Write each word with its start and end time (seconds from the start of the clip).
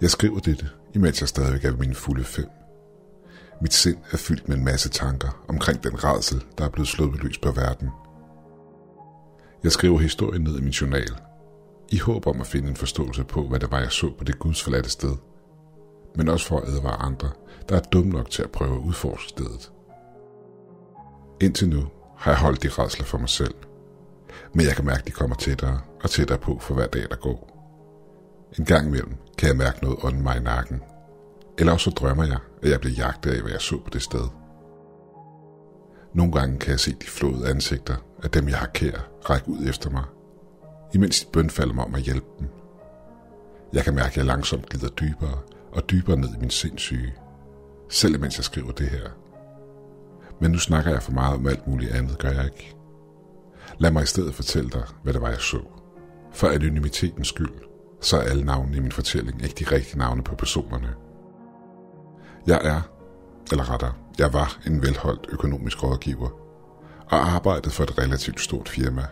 Jeg 0.00 0.10
skriver 0.10 0.38
dette, 0.38 0.68
imens 0.94 1.20
jeg 1.20 1.28
stadigvæk 1.28 1.64
er 1.64 1.70
ved 1.70 1.78
mine 1.78 1.94
fulde 1.94 2.24
fem. 2.24 2.48
Mit 3.60 3.74
sind 3.74 3.98
er 4.12 4.16
fyldt 4.16 4.48
med 4.48 4.56
en 4.56 4.64
masse 4.64 4.88
tanker 4.88 5.44
omkring 5.48 5.84
den 5.84 6.04
redsel, 6.04 6.44
der 6.58 6.64
er 6.64 6.68
blevet 6.68 6.88
slået 6.88 7.22
løs 7.22 7.38
på 7.38 7.50
verden. 7.50 7.88
Jeg 9.64 9.72
skriver 9.72 9.98
historien 9.98 10.42
ned 10.42 10.58
i 10.58 10.62
min 10.62 10.70
journal, 10.70 11.10
i 11.88 11.98
håb 11.98 12.26
om 12.26 12.40
at 12.40 12.46
finde 12.46 12.68
en 12.68 12.76
forståelse 12.76 13.24
på, 13.24 13.48
hvad 13.48 13.60
det 13.60 13.70
var, 13.70 13.80
jeg 13.80 13.92
så 13.92 14.12
på 14.18 14.24
det 14.24 14.38
gudsforladte 14.38 14.90
sted. 14.90 15.16
Men 16.16 16.28
også 16.28 16.46
for 16.46 16.60
at 16.60 16.68
advare 16.68 16.96
andre, 16.96 17.30
der 17.68 17.76
er 17.76 17.80
dumme 17.80 18.12
nok 18.12 18.30
til 18.30 18.42
at 18.42 18.50
prøve 18.50 18.74
at 18.74 18.80
udforske 18.80 19.28
stedet. 19.28 19.72
Indtil 21.40 21.68
nu 21.68 21.86
har 22.16 22.30
jeg 22.30 22.40
holdt 22.40 22.62
de 22.62 22.68
redsler 22.68 23.06
for 23.06 23.18
mig 23.18 23.28
selv. 23.28 23.54
Men 24.52 24.66
jeg 24.66 24.76
kan 24.76 24.84
mærke, 24.84 24.98
at 24.98 25.06
de 25.06 25.12
kommer 25.12 25.36
tættere 25.36 25.80
og 26.02 26.10
tættere 26.10 26.38
på 26.38 26.58
for 26.58 26.74
hver 26.74 26.86
dag, 26.86 27.02
der 27.10 27.16
går. 27.16 27.54
En 28.58 28.64
gang 28.64 28.86
imellem 28.86 29.14
kan 29.38 29.48
jeg 29.48 29.56
mærke 29.56 29.82
noget 29.82 29.98
ånden 30.02 30.22
mig 30.22 30.36
i 30.36 30.40
nakken. 30.40 30.82
Eller 31.58 31.72
også 31.72 31.84
så 31.84 31.90
drømmer 31.90 32.24
jeg, 32.24 32.38
at 32.62 32.70
jeg 32.70 32.80
bliver 32.80 32.94
jagtet 32.94 33.30
af, 33.30 33.40
hvad 33.40 33.50
jeg 33.50 33.60
så 33.60 33.80
på 33.84 33.90
det 33.90 34.02
sted. 34.02 34.28
Nogle 36.14 36.32
gange 36.32 36.58
kan 36.58 36.70
jeg 36.70 36.80
se 36.80 36.92
de 36.92 37.06
flåede 37.06 37.48
ansigter 37.50 37.96
af 38.22 38.30
dem, 38.30 38.48
jeg 38.48 38.58
har 38.58 38.66
kær, 38.66 39.08
række 39.30 39.48
ud 39.48 39.68
efter 39.68 39.90
mig, 39.90 40.04
imens 40.94 41.20
de 41.20 41.30
bønfalder 41.32 41.74
mig 41.74 41.84
om 41.84 41.94
at 41.94 42.00
hjælpe 42.00 42.26
dem. 42.38 42.48
Jeg 43.72 43.84
kan 43.84 43.94
mærke, 43.94 44.10
at 44.10 44.16
jeg 44.16 44.24
langsomt 44.24 44.68
glider 44.68 44.88
dybere 44.88 45.38
og 45.72 45.90
dybere 45.90 46.16
ned 46.16 46.28
i 46.28 46.40
min 46.40 46.50
sindssyge, 46.50 47.14
selv 47.88 48.20
mens 48.20 48.36
jeg 48.36 48.44
skriver 48.44 48.72
det 48.72 48.88
her. 48.88 49.08
Men 50.40 50.50
nu 50.50 50.58
snakker 50.58 50.90
jeg 50.90 51.02
for 51.02 51.12
meget 51.12 51.34
om 51.34 51.46
alt 51.46 51.66
muligt 51.66 51.92
andet, 51.92 52.18
gør 52.18 52.30
jeg 52.30 52.44
ikke. 52.44 52.74
Lad 53.78 53.90
mig 53.90 54.02
i 54.02 54.06
stedet 54.06 54.34
fortælle 54.34 54.70
dig, 54.70 54.84
hvad 55.02 55.12
det 55.12 55.22
var, 55.22 55.28
jeg 55.28 55.40
så. 55.40 55.60
For 56.32 56.48
anonymitetens 56.48 57.28
skyld, 57.28 57.67
så 58.00 58.16
er 58.16 58.20
alle 58.20 58.44
navnene 58.44 58.76
i 58.76 58.80
min 58.80 58.92
fortælling 58.92 59.42
ikke 59.42 59.64
de 59.64 59.74
rigtige 59.74 59.98
navne 59.98 60.22
på 60.22 60.34
personerne. 60.34 60.94
Jeg 62.46 62.60
er, 62.64 62.80
eller 63.50 63.70
rettere, 63.72 63.92
jeg 64.18 64.32
var 64.32 64.58
en 64.66 64.82
velholdt 64.82 65.26
økonomisk 65.28 65.82
rådgiver, 65.82 66.28
og 67.10 67.28
arbejdede 67.28 67.70
for 67.70 67.82
et 67.82 67.98
relativt 67.98 68.40
stort 68.40 68.68
firma. 68.68 69.06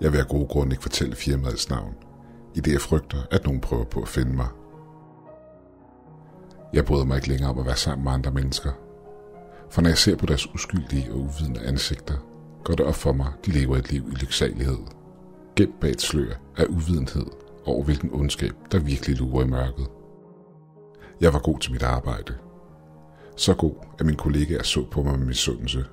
Jeg 0.00 0.12
vil 0.12 0.18
af 0.18 0.28
gode 0.28 0.46
grunde 0.46 0.72
ikke 0.72 0.82
fortælle 0.82 1.16
firmaets 1.16 1.70
navn, 1.70 1.94
i 2.54 2.60
det 2.60 2.72
jeg 2.72 2.80
frygter, 2.80 3.18
at 3.30 3.44
nogen 3.44 3.60
prøver 3.60 3.84
på 3.84 4.00
at 4.02 4.08
finde 4.08 4.36
mig. 4.36 4.48
Jeg 6.72 6.84
bryder 6.84 7.04
mig 7.04 7.16
ikke 7.16 7.28
længere 7.28 7.50
om 7.50 7.58
at 7.58 7.66
være 7.66 7.76
sammen 7.76 8.04
med 8.04 8.12
andre 8.12 8.30
mennesker, 8.30 8.70
for 9.70 9.82
når 9.82 9.88
jeg 9.88 9.98
ser 9.98 10.16
på 10.16 10.26
deres 10.26 10.54
uskyldige 10.54 11.12
og 11.12 11.18
uvidende 11.18 11.60
ansigter, 11.60 12.14
går 12.64 12.74
det 12.74 12.86
op 12.86 12.94
for 12.94 13.12
mig, 13.12 13.32
de 13.46 13.50
lever 13.50 13.76
et 13.76 13.92
liv 13.92 14.08
i 14.12 14.14
lyksalighed. 14.14 14.78
Gemt 15.56 15.80
bag 15.80 15.90
et 15.90 16.00
slør 16.00 16.34
af 16.56 16.66
uvidenhed 16.68 17.26
over 17.70 17.84
hvilken 17.84 18.10
ondskab, 18.12 18.52
der 18.72 18.78
virkelig 18.78 19.16
lurer 19.16 19.44
i 19.44 19.48
mørket. 19.48 19.86
Jeg 21.20 21.32
var 21.32 21.38
god 21.38 21.58
til 21.58 21.72
mit 21.72 21.82
arbejde. 21.82 22.34
Så 23.36 23.54
god, 23.54 23.74
at 23.98 24.06
mine 24.06 24.18
kollegaer 24.18 24.62
så 24.62 24.84
på 24.90 25.02
mig 25.02 25.18
med 25.18 25.26
misundelse. 25.26 25.84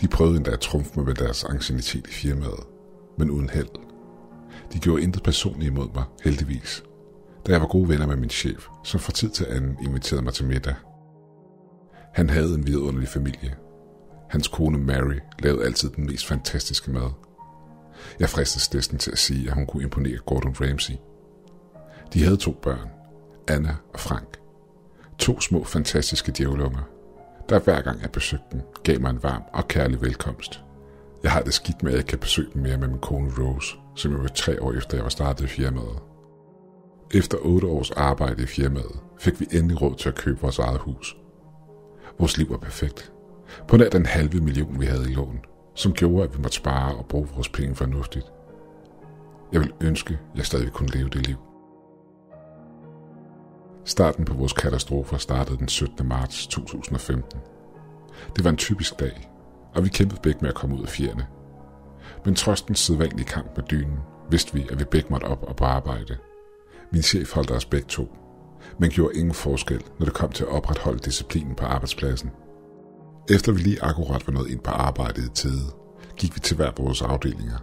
De 0.00 0.08
prøvede 0.08 0.36
endda 0.36 0.50
at 0.50 0.60
trumfe 0.60 0.92
mig 0.96 1.04
med 1.04 1.14
deres 1.14 1.44
angstinitet 1.44 2.06
i 2.06 2.12
firmaet, 2.12 2.66
men 3.18 3.30
uden 3.30 3.50
held. 3.50 3.68
De 4.72 4.78
gjorde 4.78 5.02
intet 5.02 5.22
personligt 5.22 5.70
imod 5.70 5.88
mig, 5.94 6.04
heldigvis, 6.24 6.82
da 7.46 7.52
jeg 7.52 7.60
var 7.60 7.66
gode 7.66 7.88
venner 7.88 8.06
med 8.06 8.16
min 8.16 8.30
chef, 8.30 8.68
som 8.84 9.00
fra 9.00 9.12
tid 9.12 9.30
til 9.30 9.46
anden 9.50 9.76
inviterede 9.82 10.24
mig 10.24 10.32
til 10.32 10.46
middag. 10.46 10.74
Han 12.14 12.30
havde 12.30 12.54
en 12.54 12.66
vidunderlig 12.66 13.08
familie. 13.08 13.54
Hans 14.30 14.48
kone 14.48 14.78
Mary 14.78 15.18
lavede 15.38 15.64
altid 15.64 15.90
den 15.90 16.06
mest 16.06 16.26
fantastiske 16.26 16.90
mad. 16.90 17.27
Jeg 18.20 18.28
fristes 18.28 18.74
næsten 18.74 18.98
til 18.98 19.10
at 19.10 19.18
sige, 19.18 19.48
at 19.48 19.54
hun 19.54 19.66
kunne 19.66 19.82
imponere 19.82 20.18
Gordon 20.26 20.54
Ramsay. 20.60 20.94
De 22.14 22.22
havde 22.22 22.36
to 22.36 22.52
børn, 22.62 22.88
Anna 23.48 23.76
og 23.94 24.00
Frank. 24.00 24.38
To 25.18 25.40
små 25.40 25.64
fantastiske 25.64 26.32
djævlunger, 26.38 26.82
der 27.48 27.58
hver 27.58 27.80
gang 27.82 28.02
jeg 28.02 28.10
besøgte 28.10 28.46
dem, 28.52 28.60
gav 28.84 29.00
mig 29.00 29.10
en 29.10 29.22
varm 29.22 29.42
og 29.52 29.68
kærlig 29.68 30.02
velkomst. 30.02 30.60
Jeg 31.22 31.32
har 31.32 31.42
det 31.42 31.54
skidt 31.54 31.82
med, 31.82 31.92
at 31.92 31.96
jeg 31.96 32.06
kan 32.06 32.18
besøge 32.18 32.48
dem 32.54 32.62
mere 32.62 32.76
med 32.76 32.88
min 32.88 32.98
kone 32.98 33.30
Rose, 33.38 33.76
som 33.96 34.12
jeg 34.12 34.20
var 34.20 34.28
tre 34.28 34.62
år 34.62 34.72
efter, 34.72 34.96
jeg 34.96 35.04
var 35.04 35.10
startet 35.10 35.44
i 35.44 35.48
firmaet. 35.48 35.98
Efter 37.14 37.38
otte 37.38 37.66
års 37.66 37.90
arbejde 37.90 38.42
i 38.42 38.46
firmaet, 38.46 39.00
fik 39.18 39.40
vi 39.40 39.46
endelig 39.52 39.82
råd 39.82 39.94
til 39.94 40.08
at 40.08 40.14
købe 40.14 40.40
vores 40.40 40.58
eget 40.58 40.80
hus. 40.80 41.16
Vores 42.18 42.38
liv 42.38 42.50
var 42.50 42.56
perfekt. 42.56 43.12
På 43.68 43.76
nær 43.76 43.88
den 43.88 44.06
halve 44.06 44.40
million, 44.40 44.80
vi 44.80 44.86
havde 44.86 45.10
i 45.10 45.14
lån, 45.14 45.40
som 45.78 45.92
gjorde, 45.92 46.24
at 46.24 46.36
vi 46.36 46.42
måtte 46.42 46.56
spare 46.56 46.96
og 46.96 47.06
bruge 47.06 47.28
vores 47.34 47.48
penge 47.48 47.74
fornuftigt. 47.74 48.32
Jeg 49.52 49.60
vil 49.60 49.72
ønske, 49.80 50.14
at 50.32 50.38
jeg 50.38 50.46
stadig 50.46 50.72
kunne 50.72 50.88
leve 50.88 51.08
det 51.08 51.26
liv. 51.26 51.36
Starten 53.84 54.24
på 54.24 54.34
vores 54.34 54.52
katastrofer 54.52 55.16
startede 55.16 55.58
den 55.58 55.68
17. 55.68 56.08
marts 56.08 56.46
2015. 56.46 57.40
Det 58.36 58.44
var 58.44 58.50
en 58.50 58.56
typisk 58.56 59.00
dag, 59.00 59.30
og 59.74 59.84
vi 59.84 59.88
kæmpede 59.88 60.20
begge 60.22 60.38
med 60.40 60.48
at 60.48 60.54
komme 60.54 60.76
ud 60.76 60.82
af 60.82 60.88
fjerne. 60.88 61.26
Men 62.24 62.34
trods 62.34 62.62
den 62.62 62.74
sædvanlige 62.74 63.26
kamp 63.26 63.56
med 63.56 63.64
dynen, 63.64 63.98
vidste 64.30 64.54
vi, 64.54 64.66
at 64.70 64.78
vi 64.78 64.84
begge 64.84 65.08
måtte 65.10 65.24
op 65.24 65.42
og 65.42 65.56
på 65.56 65.64
arbejde. 65.64 66.16
Min 66.92 67.02
chef 67.02 67.32
holdt 67.34 67.50
os 67.50 67.64
begge 67.64 67.88
to, 67.88 68.16
men 68.78 68.90
gjorde 68.90 69.18
ingen 69.18 69.34
forskel, 69.34 69.82
når 69.98 70.04
det 70.04 70.14
kom 70.14 70.32
til 70.32 70.44
at 70.44 70.50
opretholde 70.50 70.98
disciplinen 70.98 71.54
på 71.54 71.64
arbejdspladsen. 71.64 72.30
Efter 73.30 73.52
vi 73.52 73.58
lige 73.58 73.82
akkurat 73.82 74.26
var 74.26 74.32
nået 74.32 74.50
ind 74.50 74.60
på 74.60 74.70
arbejdet 74.70 75.24
i 75.24 75.28
tide, 75.34 75.64
gik 76.16 76.34
vi 76.34 76.40
til 76.40 76.56
hver 76.56 76.70
vores 76.76 77.02
afdelinger, 77.02 77.58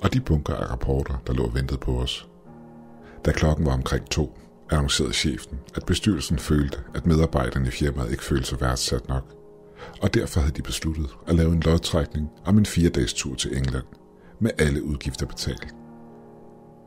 og 0.00 0.12
de 0.12 0.20
bunker 0.20 0.54
af 0.54 0.70
rapporter, 0.70 1.22
der 1.26 1.32
lå 1.32 1.44
og 1.44 1.54
ventede 1.54 1.78
på 1.78 1.98
os. 1.98 2.28
Da 3.24 3.32
klokken 3.32 3.66
var 3.66 3.72
omkring 3.72 4.10
to, 4.10 4.38
annoncerede 4.70 5.12
chefen, 5.12 5.58
at 5.74 5.86
bestyrelsen 5.86 6.38
følte, 6.38 6.78
at 6.94 7.06
medarbejderne 7.06 7.68
i 7.68 7.70
firmaet 7.70 8.10
ikke 8.10 8.24
følte 8.24 8.46
sig 8.46 8.60
værdsat 8.60 9.08
nok, 9.08 9.34
og 10.02 10.14
derfor 10.14 10.40
havde 10.40 10.52
de 10.56 10.62
besluttet 10.62 11.08
at 11.26 11.34
lave 11.34 11.52
en 11.52 11.60
lodtrækning 11.60 12.28
om 12.44 12.58
en 12.58 12.66
fire-dages 12.66 13.14
tur 13.14 13.34
til 13.34 13.56
England, 13.56 13.86
med 14.40 14.50
alle 14.58 14.84
udgifter 14.84 15.26
betalt. 15.26 15.74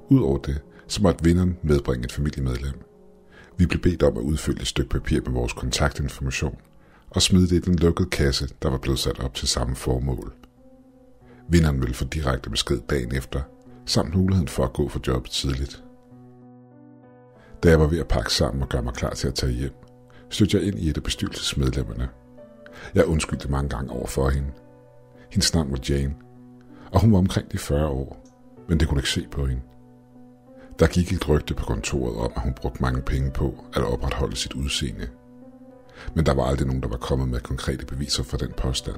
Udover 0.10 0.38
det, 0.38 0.62
så 0.88 1.04
måtte 1.04 1.24
vinderen 1.24 1.58
medbringe 1.62 2.06
et 2.06 2.12
familiemedlem. 2.12 2.82
Vi 3.58 3.66
blev 3.66 3.82
bedt 3.82 4.04
om 4.04 4.18
at 4.18 4.24
udfylde 4.24 4.62
et 4.62 4.68
stykke 4.68 4.90
papir 4.90 5.22
med 5.26 5.32
vores 5.32 5.54
kontaktinformation 5.54 6.58
og 7.10 7.22
smide 7.22 7.48
det 7.50 7.56
i 7.56 7.60
den 7.60 7.76
lukkede 7.76 8.10
kasse, 8.10 8.50
der 8.62 8.70
var 8.70 8.78
blevet 8.78 9.00
sat 9.00 9.20
op 9.20 9.34
til 9.34 9.48
samme 9.48 9.76
formål. 9.76 10.34
Vinderen 11.50 11.82
ville 11.82 11.96
få 11.96 12.06
direkte 12.06 12.50
besked 12.50 12.80
dagen 12.90 13.16
efter, 13.16 13.42
samt 13.86 14.16
muligheden 14.16 14.48
for 14.48 14.64
at 14.64 14.74
gå 14.74 14.90
for 14.90 15.00
jobbet 15.08 15.32
tidligt. 15.32 15.84
Da 17.64 17.70
jeg 17.70 17.80
var 17.80 17.88
ved 17.88 18.00
at 18.00 18.08
pakke 18.08 18.34
sammen 18.34 18.62
og 18.62 18.70
gøre 18.70 18.84
mig 18.84 18.94
klar 18.94 19.14
til 19.14 19.28
at 19.28 19.36
tage 19.36 19.52
hjem, 19.52 19.74
stødte 20.30 20.58
jeg 20.58 20.66
ind 20.66 20.80
i 20.80 20.90
et 20.90 20.98
af 20.98 21.04
bestyrelsesmedlemmerne. 21.04 22.10
Jeg 22.96 23.06
undskyldte 23.06 23.52
mange 23.52 23.70
gange 23.70 23.92
over 23.92 24.08
for 24.08 24.30
hende. 24.30 24.50
Hendes 25.32 25.54
navn 25.54 25.72
var 25.72 25.80
Jane, 25.90 26.16
og 26.92 27.02
hun 27.02 27.12
var 27.12 27.18
omkring 27.18 27.52
de 27.52 27.58
40 27.58 27.88
år, 27.88 28.24
men 28.70 28.80
det 28.80 28.88
kunne 28.88 29.00
ikke 29.00 29.10
se 29.10 29.28
på 29.32 29.46
hende. 29.46 29.62
Der 30.80 30.88
gik 30.88 31.12
et 31.12 31.30
rygte 31.30 31.54
på 31.54 31.66
kontoret 31.66 32.18
om, 32.18 32.32
at 32.36 32.42
hun 32.42 32.54
brugte 32.54 32.82
mange 32.82 33.02
penge 33.02 33.32
på 33.32 33.66
at 33.74 33.84
opretholde 33.84 34.36
sit 34.36 34.54
udseende. 34.54 35.08
Men 36.16 36.26
der 36.26 36.34
var 36.34 36.44
aldrig 36.44 36.68
nogen, 36.68 36.84
der 36.84 36.90
var 36.90 36.98
kommet 36.98 37.30
med 37.30 37.40
konkrete 37.40 37.86
beviser 37.86 38.24
for 38.24 38.38
den 38.38 38.54
påstand. 38.58 38.98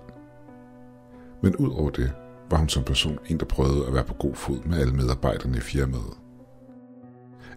Men 1.43 1.55
ud 1.55 1.71
over 1.71 1.89
det, 1.89 2.11
var 2.51 2.57
hun 2.57 2.69
som 2.69 2.83
person 2.83 3.19
en, 3.27 3.37
der 3.37 3.45
prøvede 3.45 3.87
at 3.87 3.93
være 3.93 4.03
på 4.03 4.13
god 4.13 4.35
fod 4.35 4.59
med 4.65 4.79
alle 4.79 4.93
medarbejderne 4.93 5.57
i 5.57 5.61
firmaet. 5.61 6.17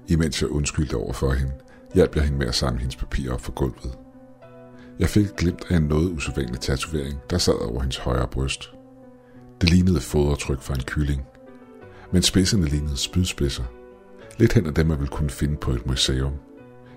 Imens 0.09 0.43
jeg 0.43 0.51
undskyldte 0.51 0.97
over 0.97 1.13
for 1.13 1.31
hende, 1.31 1.53
hjalp 1.95 2.17
jeg 2.17 2.25
hende 2.25 2.39
med 2.39 2.47
at 2.47 2.55
samle 2.55 2.81
hendes 2.81 2.97
papirer 2.97 3.35
op 3.35 3.41
fra 3.41 3.53
gulvet. 3.57 3.99
Jeg 4.99 5.09
fik 5.09 5.25
et 5.25 5.37
glimt 5.37 5.65
af 5.69 5.77
en 5.77 5.83
noget 5.83 6.11
usædvanlig 6.11 6.61
tatovering, 6.61 7.21
der 7.31 7.39
sad 7.39 7.71
over 7.71 7.81
hendes 7.81 7.97
højre 7.97 8.29
bryst. 8.29 8.73
Det 9.61 9.71
lignede 9.71 10.01
fodertryk 10.01 10.63
fra 10.63 10.75
en 10.75 10.83
kylling, 10.83 11.23
men 12.13 12.23
spidserne 12.23 12.65
lignede 12.65 12.97
spydspidser. 12.97 13.65
Lidt 14.39 14.53
hen 14.53 14.67
af 14.67 14.75
dem, 14.75 14.87
man 14.87 14.99
ville 14.99 15.11
kunne 15.11 15.31
finde 15.31 15.57
på 15.57 15.71
et 15.71 15.87
museum, 15.87 16.33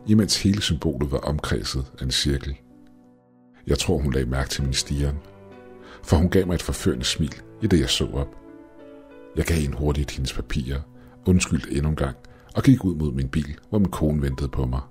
imens 0.07 0.43
hele 0.43 0.61
symbolet 0.61 1.11
var 1.11 1.17
omkredset 1.17 1.91
af 1.99 2.03
en 2.03 2.11
cirkel. 2.11 2.55
Jeg 3.67 3.79
tror, 3.79 3.97
hun 3.97 4.13
lagde 4.13 4.29
mærke 4.29 4.49
til 4.49 4.63
min 4.63 4.73
stigen, 4.73 5.17
for 6.03 6.17
hun 6.17 6.29
gav 6.29 6.47
mig 6.47 6.55
et 6.55 6.61
forførende 6.61 7.05
smil, 7.05 7.41
i 7.61 7.67
det 7.67 7.79
jeg 7.79 7.89
så 7.89 8.07
op. 8.13 8.35
Jeg 9.35 9.45
gav 9.45 9.57
hende 9.57 9.77
hurtigt 9.77 10.11
hendes 10.11 10.33
papirer, 10.33 10.81
undskyldte 11.25 11.71
endnu 11.71 11.89
en 11.89 11.95
gang 11.95 12.17
og 12.55 12.63
gik 12.63 12.85
ud 12.85 12.95
mod 12.95 13.11
min 13.11 13.29
bil, 13.29 13.59
hvor 13.69 13.79
min 13.79 13.91
kone 13.91 14.21
ventede 14.21 14.49
på 14.49 14.65
mig. 14.65 14.81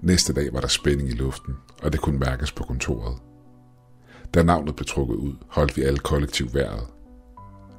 Næste 0.00 0.32
dag 0.32 0.52
var 0.52 0.60
der 0.60 0.68
spænding 0.68 1.08
i 1.08 1.12
luften, 1.12 1.54
og 1.82 1.92
det 1.92 2.00
kunne 2.00 2.18
mærkes 2.18 2.52
på 2.52 2.64
kontoret. 2.64 3.18
Da 4.34 4.42
navnet 4.42 4.76
blev 4.76 4.86
trukket 4.86 5.14
ud, 5.14 5.34
holdt 5.48 5.76
vi 5.76 5.82
alle 5.82 5.98
kollektiv 5.98 6.54
vejret. 6.54 6.86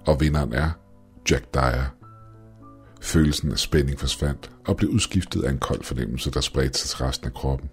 Og 0.07 0.21
vinderen 0.21 0.53
er 0.53 0.69
Jack 1.31 1.53
Dyer. 1.53 2.00
Følelsen 3.01 3.51
af 3.51 3.59
spænding 3.59 3.99
forsvandt 3.99 4.51
og 4.67 4.77
blev 4.77 4.89
udskiftet 4.89 5.43
af 5.43 5.51
en 5.51 5.59
kold 5.59 5.83
fornemmelse, 5.83 6.31
der 6.31 6.41
spredte 6.41 6.79
sig 6.79 6.89
til 6.89 7.05
resten 7.05 7.27
af 7.27 7.33
kroppen. 7.33 7.69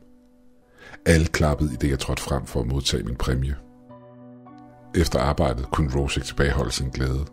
Alle 1.06 1.26
klappede 1.26 1.72
i 1.72 1.76
det, 1.76 1.90
jeg 1.90 1.98
trådte 1.98 2.22
frem 2.22 2.46
for 2.46 2.60
at 2.60 2.66
modtage 2.66 3.02
min 3.02 3.16
præmie. 3.16 3.56
Efter 4.94 5.18
arbejdet 5.18 5.70
kunne 5.70 5.96
Rose 5.96 6.20
ikke 6.20 6.26
tilbageholde 6.26 6.72
sin 6.72 6.88
glæde. 6.88 7.26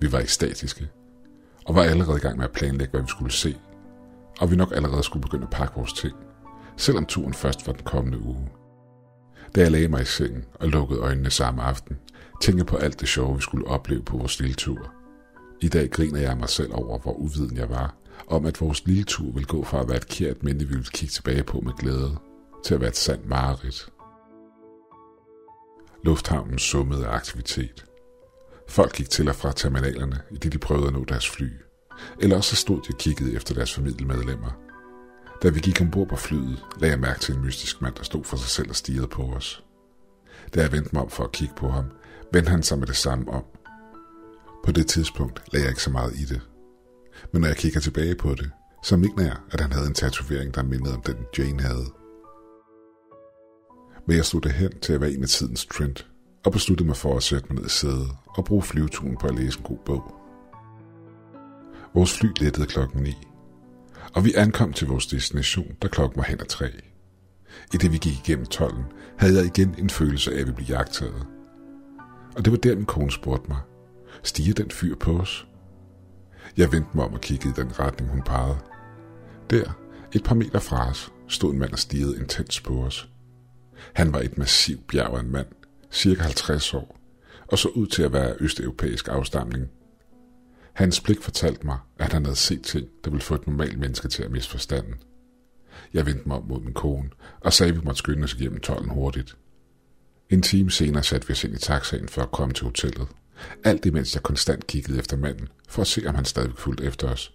Vi 0.00 0.12
var 0.12 0.18
ekstatiske 0.18 0.88
og 1.66 1.74
var 1.74 1.82
allerede 1.82 2.16
i 2.16 2.20
gang 2.20 2.36
med 2.36 2.44
at 2.44 2.52
planlægge, 2.52 2.90
hvad 2.90 3.00
vi 3.00 3.08
skulle 3.08 3.32
se, 3.32 3.56
og 4.40 4.50
vi 4.50 4.56
nok 4.56 4.72
allerede 4.74 5.02
skulle 5.02 5.22
begynde 5.22 5.42
at 5.42 5.50
pakke 5.50 5.74
vores 5.76 5.92
ting, 5.92 6.14
selvom 6.76 7.06
turen 7.06 7.34
først 7.34 7.66
var 7.66 7.72
den 7.72 7.84
kommende 7.84 8.22
uge. 8.22 8.48
Da 9.54 9.60
jeg 9.60 9.70
lagde 9.70 9.88
mig 9.88 10.02
i 10.02 10.04
sengen 10.04 10.44
og 10.54 10.68
lukkede 10.68 11.00
øjnene 11.00 11.30
samme 11.30 11.62
aften, 11.62 11.98
tænkte 12.42 12.64
på 12.64 12.76
alt 12.76 13.00
det 13.00 13.08
sjove, 13.08 13.36
vi 13.36 13.42
skulle 13.42 13.66
opleve 13.66 14.02
på 14.02 14.16
vores 14.16 14.40
lille 14.40 14.54
tur. 14.54 14.97
I 15.60 15.68
dag 15.68 15.90
griner 15.90 16.20
jeg 16.20 16.36
mig 16.36 16.48
selv 16.48 16.74
over, 16.74 16.98
hvor 16.98 17.12
uviden 17.12 17.56
jeg 17.56 17.70
var, 17.70 17.94
om 18.26 18.46
at 18.46 18.60
vores 18.60 18.86
lille 18.86 19.04
tur 19.04 19.32
vil 19.32 19.46
gå 19.46 19.64
fra 19.64 19.80
at 19.80 19.88
være 19.88 19.96
et 19.96 20.08
kært 20.08 20.42
minde, 20.42 20.68
vi 20.68 20.74
vil 20.74 20.90
kigge 20.90 21.12
tilbage 21.12 21.42
på 21.42 21.60
med 21.60 21.72
glæde, 21.72 22.16
til 22.64 22.74
at 22.74 22.80
være 22.80 22.90
et 22.90 22.96
sandt 22.96 23.28
mareridt. 23.28 23.92
Lufthavnen 26.04 26.58
summede 26.58 27.06
af 27.06 27.14
aktivitet. 27.14 27.84
Folk 28.68 28.94
gik 28.94 29.10
til 29.10 29.28
og 29.28 29.34
fra 29.34 29.52
terminalerne, 29.52 30.20
i 30.30 30.36
det 30.36 30.52
de 30.52 30.58
prøvede 30.58 30.86
at 30.86 30.92
nå 30.92 31.04
deres 31.04 31.30
fly. 31.30 31.48
Eller 32.20 32.36
også 32.36 32.56
stod 32.56 32.76
de 32.76 32.94
og 32.94 32.98
kiggede 32.98 33.34
efter 33.34 33.54
deres 33.54 33.74
familiemedlemmer. 33.74 34.50
Da 35.42 35.48
vi 35.48 35.60
gik 35.60 35.80
ombord 35.80 36.08
på 36.08 36.16
flyet, 36.16 36.64
lagde 36.80 36.92
jeg 36.92 37.00
mærke 37.00 37.20
til 37.20 37.34
en 37.34 37.44
mystisk 37.44 37.82
mand, 37.82 37.94
der 37.94 38.02
stod 38.02 38.24
for 38.24 38.36
sig 38.36 38.48
selv 38.48 38.68
og 38.68 38.76
stirrede 38.76 39.08
på 39.08 39.22
os. 39.22 39.64
Da 40.54 40.60
jeg 40.60 40.72
vendte 40.72 40.90
mig 40.92 41.02
om 41.02 41.10
for 41.10 41.24
at 41.24 41.32
kigge 41.32 41.54
på 41.56 41.68
ham, 41.68 41.84
vendte 42.32 42.50
han 42.50 42.62
sig 42.62 42.78
med 42.78 42.86
det 42.86 42.96
samme 42.96 43.30
om. 43.30 43.44
På 44.64 44.72
det 44.72 44.86
tidspunkt 44.86 45.42
lagde 45.52 45.64
jeg 45.64 45.70
ikke 45.70 45.82
så 45.82 45.90
meget 45.90 46.14
i 46.14 46.24
det. 46.24 46.40
Men 47.32 47.40
når 47.40 47.48
jeg 47.48 47.56
kigger 47.56 47.80
tilbage 47.80 48.14
på 48.14 48.34
det, 48.34 48.50
så 48.82 48.96
mener 48.96 49.22
jeg, 49.22 49.36
at 49.50 49.60
han 49.60 49.72
havde 49.72 49.86
en 49.86 49.94
tatovering, 49.94 50.54
der 50.54 50.62
mindede 50.62 50.94
om 50.94 51.02
den 51.02 51.16
Jane 51.38 51.62
havde. 51.62 51.86
Men 54.06 54.16
jeg 54.16 54.24
det 54.42 54.52
hen 54.52 54.78
til 54.78 54.92
at 54.92 55.00
være 55.00 55.12
en 55.12 55.22
af 55.22 55.28
tidens 55.28 55.66
trend, 55.66 55.96
og 56.44 56.52
besluttede 56.52 56.86
mig 56.86 56.96
for 56.96 57.16
at 57.16 57.22
sætte 57.22 57.46
mig 57.48 57.58
ned 57.58 57.66
i 57.66 57.70
sædet 57.70 58.08
og 58.26 58.44
bruge 58.44 58.62
flyveturen 58.62 59.16
på 59.16 59.26
at 59.26 59.34
læse 59.34 59.58
en 59.58 59.64
god 59.64 59.78
bog. 59.86 60.14
Vores 61.94 62.18
fly 62.18 62.28
lettede 62.40 62.66
klokken 62.66 63.02
9, 63.02 63.14
og 64.14 64.24
vi 64.24 64.32
ankom 64.36 64.72
til 64.72 64.88
vores 64.88 65.06
destination, 65.06 65.74
da 65.82 65.88
klokken 65.88 66.16
var 66.16 66.24
hen 66.24 66.40
ad 66.40 66.46
tre. 66.46 66.70
I 67.74 67.76
det 67.76 67.92
vi 67.92 67.98
gik 67.98 68.12
igennem 68.12 68.46
tollen, 68.46 68.84
havde 69.18 69.36
jeg 69.36 69.44
igen 69.44 69.74
en 69.78 69.90
følelse 69.90 70.32
af, 70.32 70.40
at 70.40 70.46
vi 70.46 70.52
blev 70.52 70.66
jagtet. 70.66 71.26
Og 72.36 72.44
det 72.44 72.50
var 72.50 72.58
der, 72.58 72.76
min 72.76 72.86
kone 72.86 73.10
spurgte 73.10 73.48
mig, 73.48 73.58
stiger 74.22 74.54
den 74.54 74.70
fyr 74.70 74.96
på 74.96 75.18
os? 75.18 75.46
Jeg 76.56 76.72
vendte 76.72 76.90
mig 76.94 77.04
om 77.04 77.12
og 77.12 77.20
kiggede 77.20 77.50
i 77.50 77.64
den 77.64 77.78
retning, 77.78 78.10
hun 78.10 78.22
pegede. 78.22 78.58
Der, 79.50 79.78
et 80.12 80.24
par 80.24 80.34
meter 80.34 80.58
fra 80.58 80.90
os, 80.90 81.12
stod 81.28 81.52
en 81.52 81.58
mand 81.58 81.72
og 81.72 81.78
stirrede 81.78 82.18
intens 82.20 82.60
på 82.60 82.82
os. 82.84 83.08
Han 83.94 84.12
var 84.12 84.20
et 84.20 84.38
massivt 84.38 84.86
bjerg 84.86 85.14
af 85.14 85.20
en 85.20 85.32
mand, 85.32 85.46
cirka 85.90 86.22
50 86.22 86.74
år, 86.74 86.98
og 87.46 87.58
så 87.58 87.68
ud 87.68 87.86
til 87.86 88.02
at 88.02 88.12
være 88.12 88.36
østeuropæisk 88.40 89.08
afstamning. 89.08 89.68
Hans 90.72 91.00
blik 91.00 91.22
fortalte 91.22 91.66
mig, 91.66 91.78
at 91.98 92.12
han 92.12 92.24
havde 92.24 92.36
set 92.36 92.62
ting, 92.62 92.88
der 93.04 93.10
ville 93.10 93.22
få 93.22 93.34
et 93.34 93.46
normalt 93.46 93.78
menneske 93.78 94.08
til 94.08 94.22
at 94.22 94.30
miste 94.30 94.50
forstanden. 94.50 94.94
Jeg 95.94 96.06
vendte 96.06 96.28
mig 96.28 96.36
om 96.36 96.44
mod 96.48 96.60
min 96.60 96.74
kone 96.74 97.10
og 97.40 97.52
sagde, 97.52 97.70
at 97.70 97.78
vi 97.78 97.84
måtte 97.84 97.98
skynde 97.98 98.24
os 98.24 98.34
igennem 98.34 98.60
tollen 98.60 98.90
hurtigt. 98.90 99.36
En 100.30 100.42
time 100.42 100.70
senere 100.70 101.02
satte 101.02 101.28
vi 101.28 101.32
os 101.32 101.44
ind 101.44 101.54
i 101.54 101.58
taxaen 101.58 102.08
for 102.08 102.22
at 102.22 102.30
komme 102.30 102.54
til 102.54 102.64
hotellet. 102.64 103.08
Alt 103.64 103.86
imens 103.86 104.14
jeg 104.14 104.22
konstant 104.22 104.66
kiggede 104.66 104.98
efter 104.98 105.16
manden, 105.16 105.48
for 105.68 105.82
at 105.82 105.88
se, 105.88 106.02
om 106.06 106.14
han 106.14 106.24
stadig 106.24 106.52
fulgte 106.56 106.84
efter 106.84 107.08
os, 107.08 107.32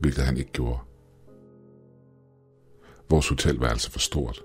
hvilket 0.00 0.24
han 0.24 0.36
ikke 0.36 0.52
gjorde. 0.52 0.78
Vores 3.10 3.28
hotelværelse 3.28 3.90
var 3.94 3.98
stort. 3.98 4.42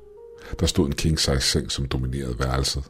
Der 0.59 0.65
stod 0.65 0.87
en 0.87 0.95
king-size 0.95 1.41
seng, 1.41 1.71
som 1.71 1.85
dominerede 1.85 2.39
værelset, 2.39 2.83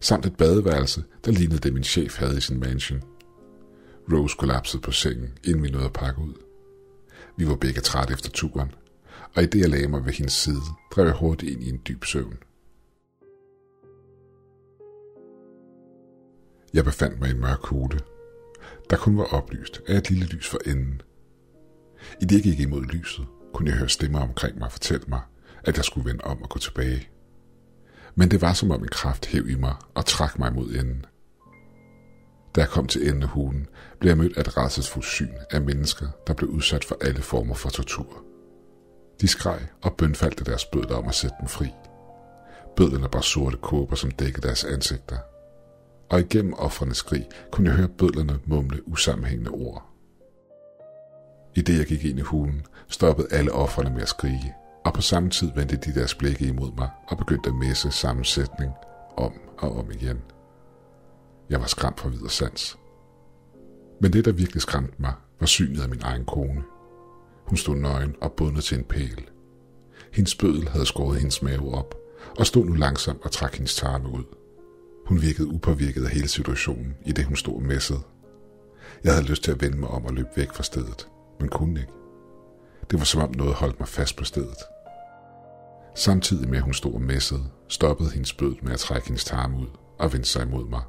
samt 0.00 0.26
et 0.26 0.36
badeværelse, 0.36 1.04
der 1.24 1.32
lignede 1.32 1.58
det, 1.58 1.72
min 1.74 1.84
chef 1.84 2.18
havde 2.18 2.36
i 2.36 2.40
sin 2.40 2.60
mansion. 2.60 3.02
Rose 4.12 4.36
kollapsede 4.38 4.82
på 4.82 4.92
sengen, 4.92 5.38
inden 5.44 5.62
vi 5.62 5.70
nåede 5.70 5.86
at 5.86 5.92
pakke 5.92 6.20
ud. 6.22 6.34
Vi 7.36 7.48
var 7.48 7.56
begge 7.56 7.80
trætte 7.80 8.12
efter 8.12 8.30
turen, 8.30 8.74
og 9.34 9.42
i 9.42 9.46
det 9.46 9.60
jeg 9.60 9.68
lagde 9.68 9.88
mig 9.88 10.06
ved 10.06 10.12
hendes 10.12 10.32
side, 10.32 10.62
drev 10.94 11.06
jeg 11.06 11.14
hurtigt 11.14 11.52
ind 11.52 11.62
i 11.62 11.68
en 11.68 11.80
dyb 11.88 12.04
søvn. 12.04 12.38
Jeg 16.74 16.84
befandt 16.84 17.20
mig 17.20 17.28
i 17.28 17.32
en 17.32 17.40
mørk 17.40 17.66
hule, 17.66 18.00
der 18.90 18.96
kun 18.96 19.18
var 19.18 19.24
oplyst 19.24 19.80
af 19.88 19.96
et 19.96 20.10
lille 20.10 20.26
lys 20.26 20.48
for 20.48 20.58
enden. 20.66 21.02
I 22.20 22.24
det 22.24 22.36
jeg 22.36 22.42
gik 22.42 22.60
imod 22.60 22.82
lyset, 22.82 23.26
kunne 23.54 23.70
jeg 23.70 23.78
høre 23.78 23.88
stemmer 23.88 24.20
omkring 24.20 24.58
mig 24.58 24.72
fortælle 24.72 25.04
mig, 25.08 25.20
at 25.64 25.76
jeg 25.76 25.84
skulle 25.84 26.08
vende 26.10 26.24
om 26.24 26.42
og 26.42 26.48
gå 26.48 26.58
tilbage. 26.58 27.08
Men 28.14 28.30
det 28.30 28.40
var 28.40 28.52
som 28.52 28.70
om 28.70 28.82
en 28.82 28.88
kraft 28.88 29.26
hæv 29.26 29.48
i 29.48 29.54
mig 29.54 29.74
og 29.94 30.06
trak 30.06 30.38
mig 30.38 30.54
mod 30.54 30.70
enden. 30.70 31.04
Da 32.54 32.60
jeg 32.60 32.68
kom 32.68 32.86
til 32.86 33.08
enden 33.08 33.22
af 33.22 33.28
hulen, 33.28 33.66
blev 33.98 34.10
jeg 34.10 34.18
mødt 34.18 34.36
af 34.36 34.40
et 34.40 34.56
rædselsfuldt 34.56 35.06
syn 35.06 35.34
af 35.50 35.60
mennesker, 35.60 36.06
der 36.26 36.34
blev 36.34 36.50
udsat 36.50 36.84
for 36.84 36.96
alle 37.00 37.22
former 37.22 37.54
for 37.54 37.70
tortur. 37.70 38.24
De 39.20 39.28
skreg 39.28 39.60
og 39.82 39.94
bønfaldte 39.96 40.44
deres 40.44 40.64
bødler 40.64 40.96
om 40.96 41.08
at 41.08 41.14
sætte 41.14 41.36
dem 41.40 41.48
fri. 41.48 41.68
Bødlerne 42.76 43.08
bar 43.08 43.20
sorte 43.20 43.56
kåber, 43.56 43.96
som 43.96 44.10
dækkede 44.10 44.46
deres 44.46 44.64
ansigter. 44.64 45.16
Og 46.10 46.20
igennem 46.20 46.54
offrenes 46.54 46.96
skrig 46.96 47.28
kunne 47.50 47.68
jeg 47.68 47.76
høre 47.76 47.88
bødlerne 47.88 48.38
mumle 48.46 48.88
usammenhængende 48.88 49.50
ord. 49.50 49.86
I 51.54 51.60
det 51.60 51.78
jeg 51.78 51.86
gik 51.86 52.04
ind 52.04 52.18
i 52.18 52.22
hulen, 52.22 52.66
stoppede 52.88 53.28
alle 53.30 53.52
offrene 53.52 53.90
med 53.90 54.02
at 54.02 54.08
skrige, 54.08 54.54
og 54.84 54.94
på 54.94 55.00
samme 55.00 55.30
tid 55.30 55.50
vendte 55.54 55.76
de 55.76 55.94
deres 55.94 56.14
blikke 56.14 56.46
imod 56.46 56.72
mig 56.76 56.90
og 57.08 57.18
begyndte 57.18 57.48
at 57.48 57.54
messe 57.54 57.90
sammensætning 57.90 58.72
om 59.16 59.32
og 59.58 59.78
om 59.78 59.90
igen. 59.90 60.22
Jeg 61.50 61.60
var 61.60 61.66
skræmt 61.66 62.00
for 62.00 62.08
videre 62.08 62.30
sans. 62.30 62.78
Men 64.00 64.12
det, 64.12 64.24
der 64.24 64.32
virkelig 64.32 64.62
skræmte 64.62 64.94
mig, 64.98 65.12
var 65.40 65.46
synet 65.46 65.82
af 65.82 65.88
min 65.88 66.02
egen 66.02 66.24
kone. 66.24 66.62
Hun 67.46 67.56
stod 67.56 67.76
nøgen 67.76 68.14
og 68.20 68.32
bundet 68.32 68.64
til 68.64 68.78
en 68.78 68.84
pæl. 68.84 69.28
Hendes 70.12 70.34
bødel 70.34 70.68
havde 70.68 70.86
skåret 70.86 71.18
hendes 71.18 71.42
mave 71.42 71.74
op, 71.74 71.94
og 72.38 72.46
stod 72.46 72.64
nu 72.64 72.72
langsomt 72.72 73.24
og 73.24 73.30
trak 73.30 73.54
hendes 73.54 73.76
tarme 73.76 74.08
ud. 74.08 74.39
Hun 75.10 75.22
virkede 75.22 75.48
upåvirket 75.48 76.04
af 76.04 76.10
hele 76.10 76.28
situationen, 76.28 76.96
i 77.06 77.12
det 77.12 77.24
hun 77.24 77.36
stod 77.36 77.54
og 77.54 77.62
messede. 77.62 78.00
Jeg 79.04 79.12
havde 79.12 79.26
lyst 79.26 79.42
til 79.42 79.50
at 79.50 79.62
vende 79.62 79.76
mig 79.76 79.88
om 79.88 80.04
og 80.04 80.12
løbe 80.12 80.28
væk 80.36 80.52
fra 80.52 80.62
stedet, 80.62 81.08
men 81.40 81.48
kunne 81.48 81.80
ikke. 81.80 81.92
Det 82.90 82.98
var 82.98 83.04
som 83.04 83.22
om 83.22 83.34
noget 83.34 83.54
holdt 83.54 83.80
mig 83.80 83.88
fast 83.88 84.16
på 84.16 84.24
stedet. 84.24 84.58
Samtidig 85.94 86.48
med 86.48 86.58
at 86.58 86.64
hun 86.64 86.74
stod 86.74 86.94
og 86.94 87.02
messede, 87.02 87.44
stoppede 87.68 88.10
hendes 88.10 88.32
bød 88.32 88.54
med 88.62 88.72
at 88.72 88.78
trække 88.78 89.06
hendes 89.06 89.24
tarm 89.24 89.54
ud 89.54 89.66
og 89.98 90.12
vendte 90.12 90.28
sig 90.28 90.42
imod 90.42 90.68
mig. 90.68 90.82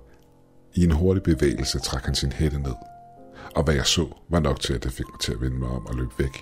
I 0.73 0.83
en 0.83 0.91
hurtig 0.91 1.23
bevægelse 1.23 1.79
trak 1.79 2.05
han 2.05 2.15
sin 2.15 2.31
hætte 2.31 2.59
ned, 2.59 2.75
og 3.55 3.63
hvad 3.63 3.73
jeg 3.73 3.85
så 3.85 4.07
var 4.29 4.39
nok 4.39 4.59
til, 4.59 4.73
at 4.73 4.83
det 4.83 4.91
fik 4.91 5.05
mig 5.09 5.19
til 5.21 5.31
at 5.31 5.41
vende 5.41 5.57
mig 5.57 5.69
om 5.69 5.85
og 5.85 5.95
løbe 5.95 6.13
væk. 6.17 6.37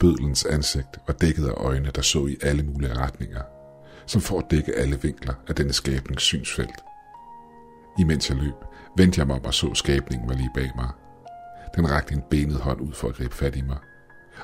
Bødlens 0.00 0.44
ansigt 0.44 0.98
var 1.06 1.14
dækket 1.14 1.46
af 1.46 1.54
øjne, 1.56 1.90
der 1.94 2.02
så 2.02 2.26
i 2.26 2.36
alle 2.42 2.62
mulige 2.62 2.94
retninger, 2.94 3.42
som 4.06 4.20
for 4.20 4.38
at 4.38 4.50
dække 4.50 4.74
alle 4.74 4.98
vinkler 5.02 5.34
af 5.48 5.54
denne 5.54 5.72
skabnings 5.72 6.22
synsfelt. 6.22 6.80
Imens 7.98 8.30
jeg 8.30 8.38
løb, 8.38 8.54
vendte 8.96 9.18
jeg 9.18 9.26
mig 9.26 9.36
om 9.36 9.44
og 9.44 9.54
så 9.54 9.74
skabningen 9.74 10.28
var 10.28 10.34
lige 10.34 10.50
bag 10.54 10.70
mig. 10.76 10.90
Den 11.76 11.90
rakte 11.90 12.14
en 12.14 12.22
benet 12.30 12.56
hånd 12.56 12.80
ud 12.80 12.92
for 12.92 13.08
at 13.08 13.14
gribe 13.14 13.34
fat 13.34 13.56
i 13.56 13.62
mig, 13.62 13.78